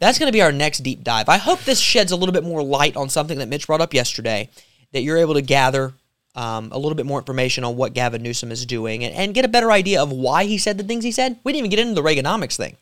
that's 0.00 0.18
going 0.18 0.28
to 0.28 0.32
be 0.32 0.42
our 0.42 0.52
next 0.52 0.78
deep 0.78 1.04
dive. 1.04 1.28
I 1.28 1.38
hope 1.38 1.60
this 1.60 1.80
sheds 1.80 2.12
a 2.12 2.16
little 2.16 2.32
bit 2.32 2.44
more 2.44 2.62
light 2.62 2.96
on 2.96 3.08
something 3.08 3.38
that 3.38 3.48
Mitch 3.48 3.66
brought 3.66 3.80
up 3.80 3.94
yesterday, 3.94 4.50
that 4.92 5.02
you're 5.02 5.18
able 5.18 5.34
to 5.34 5.42
gather 5.42 5.94
um, 6.34 6.70
a 6.72 6.78
little 6.78 6.94
bit 6.96 7.06
more 7.06 7.18
information 7.18 7.64
on 7.64 7.76
what 7.76 7.94
Gavin 7.94 8.22
Newsom 8.22 8.50
is 8.50 8.66
doing 8.66 9.04
and, 9.04 9.14
and 9.14 9.34
get 9.34 9.44
a 9.44 9.48
better 9.48 9.70
idea 9.70 10.02
of 10.02 10.10
why 10.10 10.44
he 10.44 10.58
said 10.58 10.78
the 10.78 10.84
things 10.84 11.04
he 11.04 11.12
said. 11.12 11.38
We 11.44 11.52
didn't 11.52 11.66
even 11.66 11.70
get 11.70 11.78
into 11.78 11.94
the 11.94 12.06
Reaganomics 12.06 12.56
thing. 12.56 12.76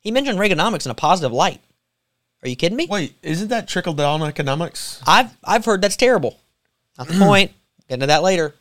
He 0.00 0.10
mentioned 0.10 0.38
Reaganomics 0.38 0.84
in 0.84 0.90
a 0.90 0.94
positive 0.94 1.32
light. 1.32 1.60
Are 2.42 2.48
you 2.48 2.56
kidding 2.56 2.76
me? 2.76 2.88
Wait, 2.90 3.14
isn't 3.22 3.48
that 3.48 3.68
trickle 3.68 3.94
down 3.94 4.22
economics? 4.22 5.00
I've 5.06 5.36
I've 5.44 5.64
heard 5.64 5.80
that's 5.80 5.96
terrible. 5.96 6.40
Not 6.98 7.06
the 7.06 7.14
point. 7.18 7.52
Get 7.88 7.94
into 7.94 8.06
that 8.06 8.22
later. 8.22 8.54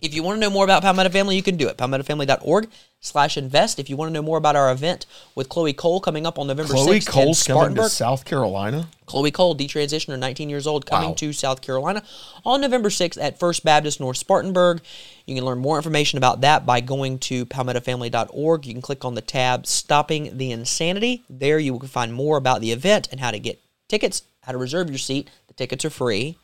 If 0.00 0.14
you 0.14 0.22
want 0.22 0.36
to 0.36 0.40
know 0.40 0.50
more 0.50 0.62
about 0.62 0.82
Palmetto 0.82 1.10
Family, 1.10 1.34
you 1.34 1.42
can 1.42 1.56
do 1.56 1.66
it. 1.66 1.76
PalmettoFamily.org 1.76 2.68
slash 3.00 3.36
invest. 3.36 3.80
If 3.80 3.90
you 3.90 3.96
want 3.96 4.10
to 4.10 4.12
know 4.12 4.22
more 4.22 4.38
about 4.38 4.54
our 4.54 4.70
event 4.70 5.06
with 5.34 5.48
Chloe 5.48 5.72
Cole 5.72 5.98
coming 5.98 6.24
up 6.24 6.38
on 6.38 6.46
November 6.46 6.72
Chloe 6.72 7.00
6th 7.00 7.06
in 7.08 7.12
Cole's 7.12 7.42
coming 7.44 7.74
to. 7.74 7.88
South 7.88 8.24
Carolina. 8.24 8.88
Chloe 9.06 9.32
Cole, 9.32 9.56
detransitioner, 9.56 10.16
19 10.16 10.48
years 10.50 10.68
old, 10.68 10.86
coming 10.86 11.08
Wow. 11.08 11.14
to 11.16 11.32
South 11.32 11.62
Carolina 11.62 12.04
on 12.44 12.60
November 12.60 12.90
6th 12.90 13.20
at 13.20 13.40
First 13.40 13.64
Baptist 13.64 13.98
North 13.98 14.18
Spartanburg. 14.18 14.82
You 15.26 15.34
can 15.34 15.44
learn 15.44 15.58
more 15.58 15.76
information 15.78 16.16
about 16.16 16.42
that 16.42 16.64
by 16.64 16.80
going 16.80 17.18
to 17.20 17.44
palmettofamily.org. 17.46 18.66
You 18.66 18.74
can 18.74 18.82
click 18.82 19.04
on 19.04 19.14
the 19.16 19.20
tab 19.20 19.66
Stopping 19.66 20.38
the 20.38 20.52
Insanity. 20.52 21.24
There 21.28 21.58
you 21.58 21.72
will 21.74 21.88
find 21.88 22.14
more 22.14 22.36
about 22.36 22.60
the 22.60 22.70
event 22.70 23.08
and 23.10 23.18
how 23.18 23.32
to 23.32 23.40
get 23.40 23.60
tickets, 23.88 24.22
how 24.42 24.52
to 24.52 24.58
reserve 24.58 24.90
your 24.90 24.98
seat. 24.98 25.28
The 25.48 25.54
tickets 25.54 25.84
are 25.84 25.90
free. 25.90 26.38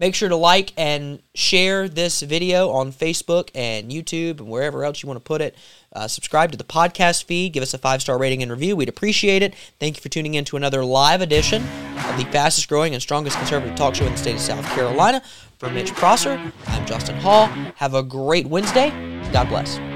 Make 0.00 0.16
sure 0.16 0.28
to 0.28 0.36
like 0.36 0.72
and 0.76 1.20
share 1.34 1.88
this 1.88 2.20
video 2.22 2.70
on 2.70 2.92
Facebook 2.92 3.50
and 3.54 3.90
YouTube 3.92 4.40
and 4.40 4.48
wherever 4.48 4.84
else 4.84 5.02
you 5.02 5.06
want 5.06 5.18
to 5.18 5.24
put 5.24 5.40
it. 5.40 5.54
Uh, 5.92 6.08
subscribe 6.08 6.50
to 6.50 6.58
the 6.58 6.64
podcast 6.64 7.24
feed. 7.24 7.52
Give 7.52 7.62
us 7.62 7.74
a 7.74 7.78
five 7.78 8.02
star 8.02 8.18
rating 8.18 8.42
and 8.42 8.50
review. 8.50 8.74
We'd 8.74 8.88
appreciate 8.88 9.42
it. 9.42 9.54
Thank 9.78 9.96
you 9.96 10.02
for 10.02 10.08
tuning 10.08 10.34
in 10.34 10.44
to 10.46 10.56
another 10.56 10.84
live 10.84 11.20
edition 11.20 11.62
of 11.62 12.16
the 12.16 12.26
fastest 12.32 12.68
growing 12.68 12.92
and 12.92 13.00
strongest 13.00 13.38
conservative 13.38 13.76
talk 13.76 13.94
show 13.94 14.04
in 14.04 14.12
the 14.12 14.18
state 14.18 14.34
of 14.34 14.40
South 14.40 14.66
Carolina. 14.66 15.22
For 15.58 15.70
Mitch 15.70 15.92
Prosser, 15.94 16.52
I'm 16.66 16.84
Justin 16.84 17.16
Hall. 17.16 17.46
Have 17.76 17.94
a 17.94 18.02
great 18.02 18.46
Wednesday. 18.48 18.90
God 19.32 19.48
bless. 19.48 19.93